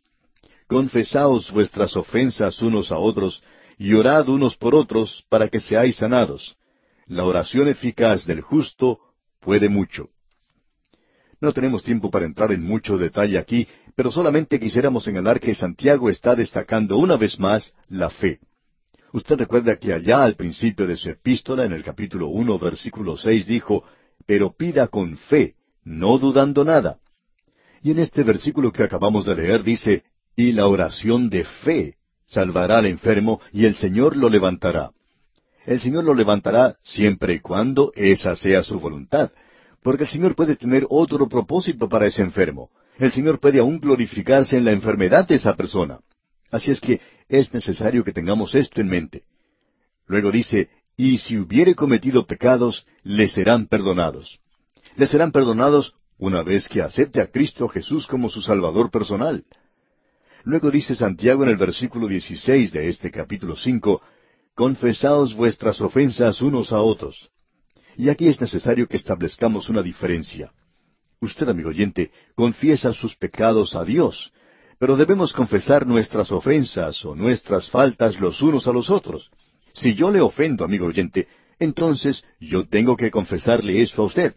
Confesaos 0.67 1.51
vuestras 1.51 1.97
ofensas 1.97 2.63
unos 2.63 2.91
a 2.91 2.99
otros, 2.99 3.43
y 3.79 3.95
orad 3.95 4.29
unos 4.29 4.57
por 4.57 4.75
otros, 4.75 5.25
para 5.29 5.49
que 5.49 5.61
seáis 5.61 5.97
sanados. 5.97 6.57
La 7.07 7.25
oración 7.25 7.69
eficaz 7.69 8.27
del 8.27 8.41
justo 8.41 8.99
puede 9.41 9.69
mucho. 9.69 10.11
No 11.41 11.53
tenemos 11.53 11.85
tiempo 11.85 12.11
para 12.11 12.27
entrar 12.27 12.51
en 12.53 12.63
mucho 12.63 12.99
detalle 12.99 13.39
aquí, 13.39 13.67
pero 13.95 14.11
solamente 14.11 14.59
quisiéramos 14.59 15.05
señalar 15.05 15.39
que 15.39 15.55
Santiago 15.55 16.11
está 16.11 16.35
destacando 16.35 16.99
una 16.99 17.17
vez 17.17 17.39
más 17.39 17.75
la 17.89 18.11
fe. 18.11 18.41
Usted 19.13 19.37
recuerda 19.37 19.77
que 19.77 19.93
allá 19.93 20.25
al 20.25 20.35
principio 20.35 20.87
de 20.87 20.97
su 20.97 21.09
epístola, 21.09 21.65
en 21.65 21.73
el 21.73 21.83
capítulo 21.83 22.29
uno, 22.29 22.59
versículo 22.59 23.17
seis, 23.17 23.47
dijo, 23.47 23.85
Pero 24.27 24.55
pida 24.57 24.89
con 24.89 25.17
fe, 25.17 25.55
no 25.85 26.19
dudando 26.19 26.65
nada. 26.65 26.99
Y 27.83 27.93
en 27.93 28.01
este 28.01 28.25
versículo 28.25 28.73
que 28.73 28.83
acabamos 28.83 29.25
de 29.25 29.37
leer 29.37 29.63
dice, 29.63 30.03
y 30.37 30.53
la 30.53 30.67
oración 30.67 31.31
de 31.31 31.45
fe 31.45 31.95
salvará 32.27 32.79
al 32.79 32.87
enfermo 32.87 33.41
y 33.53 33.65
el 33.65 33.77
Señor 33.77 34.17
lo 34.17 34.29
levantará. 34.29 34.91
El 35.65 35.81
Señor 35.81 36.05
lo 36.05 36.15
levantará 36.15 36.77
siempre 36.83 37.35
y 37.35 37.41
cuando 37.41 37.93
esa 37.95 38.37
sea 38.37 38.63
su 38.63 38.81
voluntad, 38.81 39.31
porque 39.83 40.05
el 40.05 40.09
Señor 40.09 40.35
puede 40.35 40.57
tener 40.57 40.87
otro 40.89 41.29
propósito 41.29 41.89
para 41.89 42.07
ese 42.07 42.23
enfermo. 42.23 42.71
El 42.99 43.13
Señor 43.13 43.39
puede 43.39 43.61
aún 43.61 43.79
glorificarse 43.79 44.57
en 44.57 44.65
la 44.65 44.73
enfermedad 44.73 45.27
de 45.27 45.37
esa 45.37 45.55
persona. 45.55 46.01
Así 46.51 46.71
es 46.71 46.81
que 46.81 47.01
es 47.29 47.53
necesario 47.55 48.05
que 48.05 48.13
tengamos 48.13 48.55
esto 48.55 48.81
en 48.81 48.89
mente. 48.89 49.25
Luego 50.07 50.31
dice, 50.31 50.71
y 50.97 51.19
si 51.19 51.37
hubiere 51.37 51.75
cometido 51.75 52.27
pecados, 52.27 52.87
le 53.03 53.29
serán 53.29 53.67
perdonados 53.67 54.41
le 54.99 55.07
serán 55.07 55.31
perdonados 55.31 55.95
una 56.19 56.43
vez 56.43 56.69
que 56.69 56.83
acepte 56.83 57.21
a 57.21 57.31
Cristo 57.31 57.69
Jesús 57.69 58.07
como 58.07 58.29
su 58.29 58.43
Salvador 58.43 58.91
personal. 58.91 59.45
Luego 60.43 60.71
dice 60.73 60.97
Santiago 60.97 61.45
en 61.45 61.51
el 61.51 61.57
versículo 61.57 62.09
16 62.09 62.73
de 62.73 62.89
este 62.89 63.11
capítulo 63.13 63.57
5, 63.57 64.03
Confesaos 64.55 65.35
vuestras 65.35 65.81
ofensas 65.81 66.43
unos 66.43 66.73
a 66.73 66.81
otros. 66.81 67.31
Y 67.99 68.09
aquí 68.09 68.29
es 68.29 68.41
necesario 68.41 68.89
que 68.89 68.97
establezcamos 68.97 69.69
una 69.69 69.83
diferencia. 69.83 70.51
Usted, 71.21 71.49
amigo 71.49 71.69
oyente, 71.69 72.11
confiesa 72.35 72.95
sus 72.95 73.15
pecados 73.17 73.75
a 73.75 73.85
Dios, 73.85 74.33
pero 74.79 74.97
debemos 74.97 75.35
confesar 75.35 75.87
nuestras 75.87 76.33
ofensas 76.33 77.05
o 77.05 77.15
nuestras 77.15 77.69
faltas 77.69 78.19
los 78.21 78.41
unos 78.41 78.67
a 78.69 78.73
los 78.73 78.89
otros. 78.89 79.31
Si 79.75 79.95
yo 79.95 80.11
le 80.11 80.21
ofendo, 80.21 80.65
amigo 80.65 80.87
oyente, 80.87 81.29
entonces 81.59 82.25
yo 82.41 82.67
tengo 82.67 82.97
que 82.97 83.11
confesarle 83.11 83.83
eso 83.83 84.01
a 84.01 84.07
usted 84.07 84.35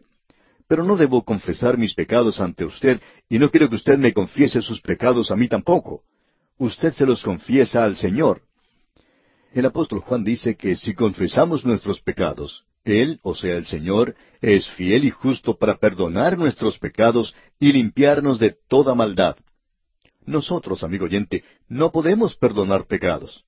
pero 0.71 0.85
no 0.85 0.95
debo 0.95 1.25
confesar 1.25 1.77
mis 1.77 1.93
pecados 1.93 2.39
ante 2.39 2.63
usted 2.63 3.01
y 3.27 3.37
no 3.39 3.51
quiero 3.51 3.67
que 3.67 3.75
usted 3.75 3.97
me 3.97 4.13
confiese 4.13 4.61
sus 4.61 4.79
pecados 4.79 5.29
a 5.29 5.35
mí 5.35 5.49
tampoco. 5.49 6.03
Usted 6.57 6.93
se 6.93 7.05
los 7.05 7.21
confiesa 7.21 7.83
al 7.83 7.97
Señor. 7.97 8.43
El 9.53 9.65
apóstol 9.65 9.99
Juan 9.99 10.23
dice 10.23 10.55
que 10.55 10.77
si 10.77 10.93
confesamos 10.93 11.65
nuestros 11.65 11.99
pecados, 11.99 12.63
Él, 12.83 13.19
o 13.23 13.35
sea 13.35 13.57
el 13.57 13.65
Señor, 13.65 14.15
es 14.41 14.67
fiel 14.69 15.05
y 15.05 15.11
justo 15.11 15.57
para 15.57 15.77
perdonar 15.77 16.37
nuestros 16.37 16.79
pecados 16.79 17.35
y 17.59 17.71
limpiarnos 17.71 18.39
de 18.39 18.55
toda 18.67 18.95
maldad. 18.95 19.35
Nosotros, 20.25 20.83
amigo 20.83 21.05
oyente, 21.05 21.43
no 21.67 21.91
podemos 21.91 22.35
perdonar 22.35 22.85
pecados. 22.85 23.43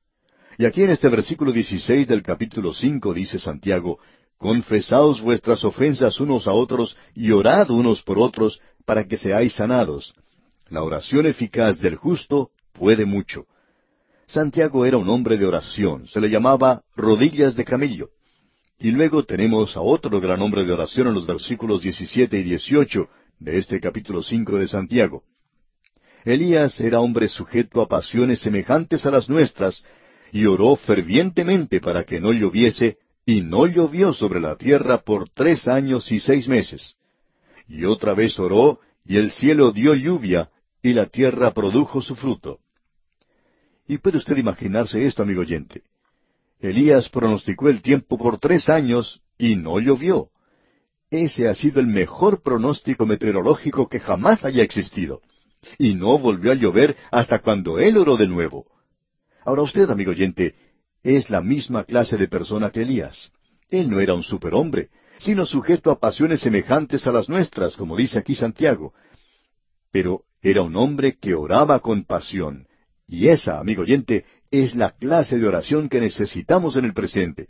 Y 0.58 0.66
aquí 0.66 0.84
en 0.84 0.92
este 0.92 1.10
versículo 1.10 1.52
16 1.52 2.08
del 2.08 2.22
capítulo 2.22 2.74
5 2.74 3.14
dice 3.14 3.40
Santiago, 3.40 4.00
Confesaos 4.38 5.22
vuestras 5.22 5.64
ofensas 5.64 6.20
unos 6.20 6.48
a 6.48 6.54
otros 6.54 6.98
y 7.16 7.32
orad 7.32 7.70
unos 7.70 8.02
por 8.04 8.20
otros 8.20 8.60
para 8.86 9.08
que 9.08 9.18
seáis 9.18 9.54
sanados. 9.54 10.14
La 10.70 10.84
oración 10.84 11.26
eficaz 11.26 11.80
del 11.80 11.96
justo 11.96 12.52
puede 12.74 13.06
mucho. 13.06 13.46
Santiago 14.28 14.86
era 14.86 14.98
un 14.98 15.10
hombre 15.10 15.38
de 15.38 15.46
oración, 15.46 16.08
se 16.08 16.20
le 16.20 16.30
llamaba 16.30 16.84
rodillas 16.96 17.56
de 17.56 17.66
camello. 17.66 18.10
Y 18.80 18.92
luego 18.92 19.24
tenemos 19.24 19.78
a 19.78 19.82
otro 19.82 20.20
gran 20.20 20.42
hombre 20.42 20.66
de 20.66 20.74
oración 20.74 21.08
en 21.08 21.14
los 21.14 21.26
versículos 21.26 21.82
17 21.82 22.38
y 22.38 22.44
18 22.44 23.10
de 23.40 23.58
este 23.58 23.80
capítulo 23.80 24.24
5 24.24 24.58
de 24.58 24.68
Santiago. 24.68 25.24
Elías 26.26 26.80
era 26.80 27.02
hombre 27.02 27.28
sujeto 27.28 27.82
a 27.82 27.88
pasiones 27.88 28.40
semejantes 28.40 29.06
a 29.06 29.12
las 29.12 29.30
nuestras, 29.30 29.84
y 30.32 30.46
oró 30.46 30.76
fervientemente 30.76 31.80
para 31.80 32.06
que 32.06 32.20
no 32.20 32.32
lloviese, 32.32 32.98
y 33.26 33.42
no 33.42 33.68
llovió 33.68 34.14
sobre 34.14 34.40
la 34.40 34.56
tierra 34.56 35.00
por 35.00 35.30
tres 35.30 35.68
años 35.68 36.12
y 36.12 36.20
seis 36.20 36.48
meses. 36.48 36.96
Y 37.68 37.86
otra 37.86 38.14
vez 38.14 38.40
oró, 38.40 38.80
y 39.06 39.18
el 39.18 39.32
cielo 39.32 39.72
dio 39.72 39.94
lluvia, 39.94 40.50
y 40.82 40.94
la 40.94 41.06
tierra 41.08 41.54
produjo 41.54 42.02
su 42.02 42.16
fruto. 42.16 42.60
Y 43.88 43.98
puede 43.98 44.18
usted 44.18 44.38
imaginarse 44.38 45.06
esto, 45.06 45.24
amigo 45.24 45.42
oyente. 45.42 45.84
Elías 46.70 47.10
pronosticó 47.10 47.68
el 47.68 47.82
tiempo 47.82 48.18
por 48.18 48.40
tres 48.40 48.70
años 48.70 49.22
y 49.38 49.56
no 49.56 49.80
llovió. 49.80 50.30
Ese 51.10 51.48
ha 51.48 51.56
sido 51.56 51.80
el 51.80 51.88
mejor 51.88 52.42
pronóstico 52.42 53.06
meteorológico 53.06 53.90
que 53.90 54.00
jamás 54.00 54.46
haya 54.46 54.64
existido. 54.64 55.22
Y 55.78 55.94
no 55.94 56.18
volvió 56.18 56.52
a 56.52 56.56
llover 56.56 56.96
hasta 57.12 57.40
cuando 57.40 57.80
él 57.80 57.98
oró 57.98 58.18
de 58.18 58.28
nuevo. 58.28 58.66
Ahora 59.46 59.62
usted, 59.62 59.90
amigo 59.90 60.12
oyente, 60.12 60.56
es 61.04 61.30
la 61.30 61.42
misma 61.42 61.84
clase 61.84 62.18
de 62.18 62.28
persona 62.28 62.72
que 62.72 62.82
Elías. 62.82 63.32
Él 63.70 63.90
no 63.90 64.00
era 64.00 64.14
un 64.14 64.24
superhombre, 64.24 64.90
sino 65.20 65.46
sujeto 65.46 65.92
a 65.92 66.00
pasiones 66.00 66.42
semejantes 66.42 67.06
a 67.08 67.12
las 67.12 67.28
nuestras, 67.28 67.76
como 67.76 67.98
dice 67.98 68.20
aquí 68.20 68.36
Santiago. 68.36 68.94
Pero 69.92 70.24
era 70.42 70.62
un 70.62 70.76
hombre 70.78 71.18
que 71.20 71.36
oraba 71.36 71.80
con 71.80 72.06
pasión. 72.06 72.68
Y 73.08 73.28
esa, 73.28 73.60
amigo 73.60 73.82
oyente, 73.82 74.26
es 74.54 74.76
la 74.76 74.92
clase 74.92 75.40
de 75.40 75.48
oración 75.48 75.90
que 75.90 76.00
necesitamos 76.00 76.76
en 76.76 76.86
el 76.86 76.94
presente. 76.94 77.48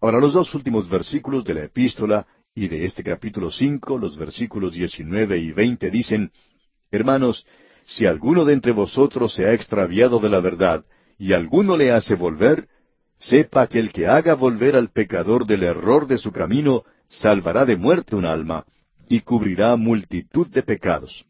Ahora 0.00 0.18
los 0.18 0.32
dos 0.32 0.54
últimos 0.54 0.88
versículos 0.88 1.44
de 1.44 1.52
la 1.52 1.64
epístola 1.64 2.26
y 2.54 2.68
de 2.68 2.86
este 2.86 3.04
capítulo 3.04 3.50
cinco, 3.50 3.98
los 3.98 4.16
versículos 4.16 4.72
diecinueve 4.72 5.36
y 5.36 5.52
veinte 5.52 5.90
dicen, 5.90 6.32
Hermanos, 6.90 7.44
si 7.84 8.06
alguno 8.06 8.46
de 8.46 8.54
entre 8.54 8.72
vosotros 8.72 9.34
se 9.34 9.44
ha 9.44 9.52
extraviado 9.52 10.20
de 10.20 10.30
la 10.30 10.40
verdad, 10.40 10.86
y 11.18 11.34
alguno 11.34 11.76
le 11.76 11.92
hace 11.92 12.14
volver, 12.14 12.66
sepa 13.18 13.66
que 13.66 13.78
el 13.78 13.92
que 13.92 14.06
haga 14.06 14.32
volver 14.32 14.76
al 14.76 14.90
pecador 14.90 15.46
del 15.46 15.64
error 15.64 16.06
de 16.06 16.16
su 16.16 16.32
camino, 16.32 16.84
salvará 17.08 17.66
de 17.66 17.76
muerte 17.76 18.16
un 18.16 18.24
alma, 18.24 18.64
y 19.06 19.20
cubrirá 19.20 19.76
multitud 19.76 20.46
de 20.46 20.62
pecados. 20.62 21.26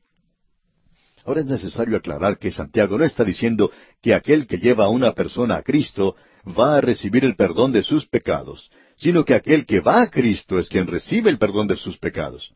Ahora 1.24 1.40
es 1.40 1.46
necesario 1.46 1.96
aclarar 1.96 2.38
que 2.38 2.50
Santiago 2.50 2.98
no 2.98 3.04
está 3.04 3.24
diciendo 3.24 3.70
que 4.02 4.14
aquel 4.14 4.46
que 4.46 4.58
lleva 4.58 4.84
a 4.84 4.90
una 4.90 5.12
persona 5.12 5.56
a 5.56 5.62
Cristo 5.62 6.16
va 6.46 6.76
a 6.76 6.80
recibir 6.80 7.24
el 7.24 7.34
perdón 7.34 7.72
de 7.72 7.82
sus 7.82 8.06
pecados, 8.06 8.70
sino 8.98 9.24
que 9.24 9.34
aquel 9.34 9.64
que 9.64 9.80
va 9.80 10.02
a 10.02 10.10
Cristo 10.10 10.58
es 10.58 10.68
quien 10.68 10.86
recibe 10.86 11.30
el 11.30 11.38
perdón 11.38 11.66
de 11.66 11.76
sus 11.76 11.96
pecados. 11.98 12.52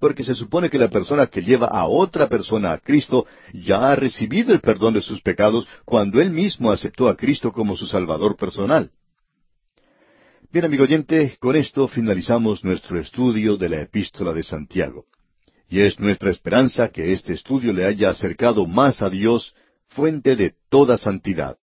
Porque 0.00 0.24
se 0.24 0.34
supone 0.34 0.68
que 0.68 0.78
la 0.78 0.88
persona 0.88 1.28
que 1.28 1.42
lleva 1.42 1.68
a 1.68 1.86
otra 1.86 2.28
persona 2.28 2.72
a 2.72 2.78
Cristo 2.78 3.26
ya 3.52 3.92
ha 3.92 3.96
recibido 3.96 4.52
el 4.52 4.60
perdón 4.60 4.94
de 4.94 5.00
sus 5.00 5.22
pecados 5.22 5.68
cuando 5.84 6.20
él 6.20 6.30
mismo 6.30 6.72
aceptó 6.72 7.08
a 7.08 7.16
Cristo 7.16 7.52
como 7.52 7.76
su 7.76 7.86
Salvador 7.86 8.36
personal. 8.36 8.90
Bien, 10.50 10.64
amigo 10.64 10.82
oyente, 10.82 11.36
con 11.38 11.54
esto 11.54 11.86
finalizamos 11.86 12.64
nuestro 12.64 12.98
estudio 12.98 13.56
de 13.56 13.68
la 13.68 13.82
epístola 13.82 14.32
de 14.32 14.42
Santiago. 14.42 15.04
Y 15.68 15.80
es 15.80 16.00
nuestra 16.00 16.30
esperanza 16.30 16.88
que 16.88 17.12
este 17.12 17.34
estudio 17.34 17.72
le 17.72 17.84
haya 17.84 18.10
acercado 18.10 18.66
más 18.66 19.02
a 19.02 19.10
Dios, 19.10 19.54
fuente 19.88 20.34
de 20.34 20.54
toda 20.70 20.96
santidad. 20.96 21.58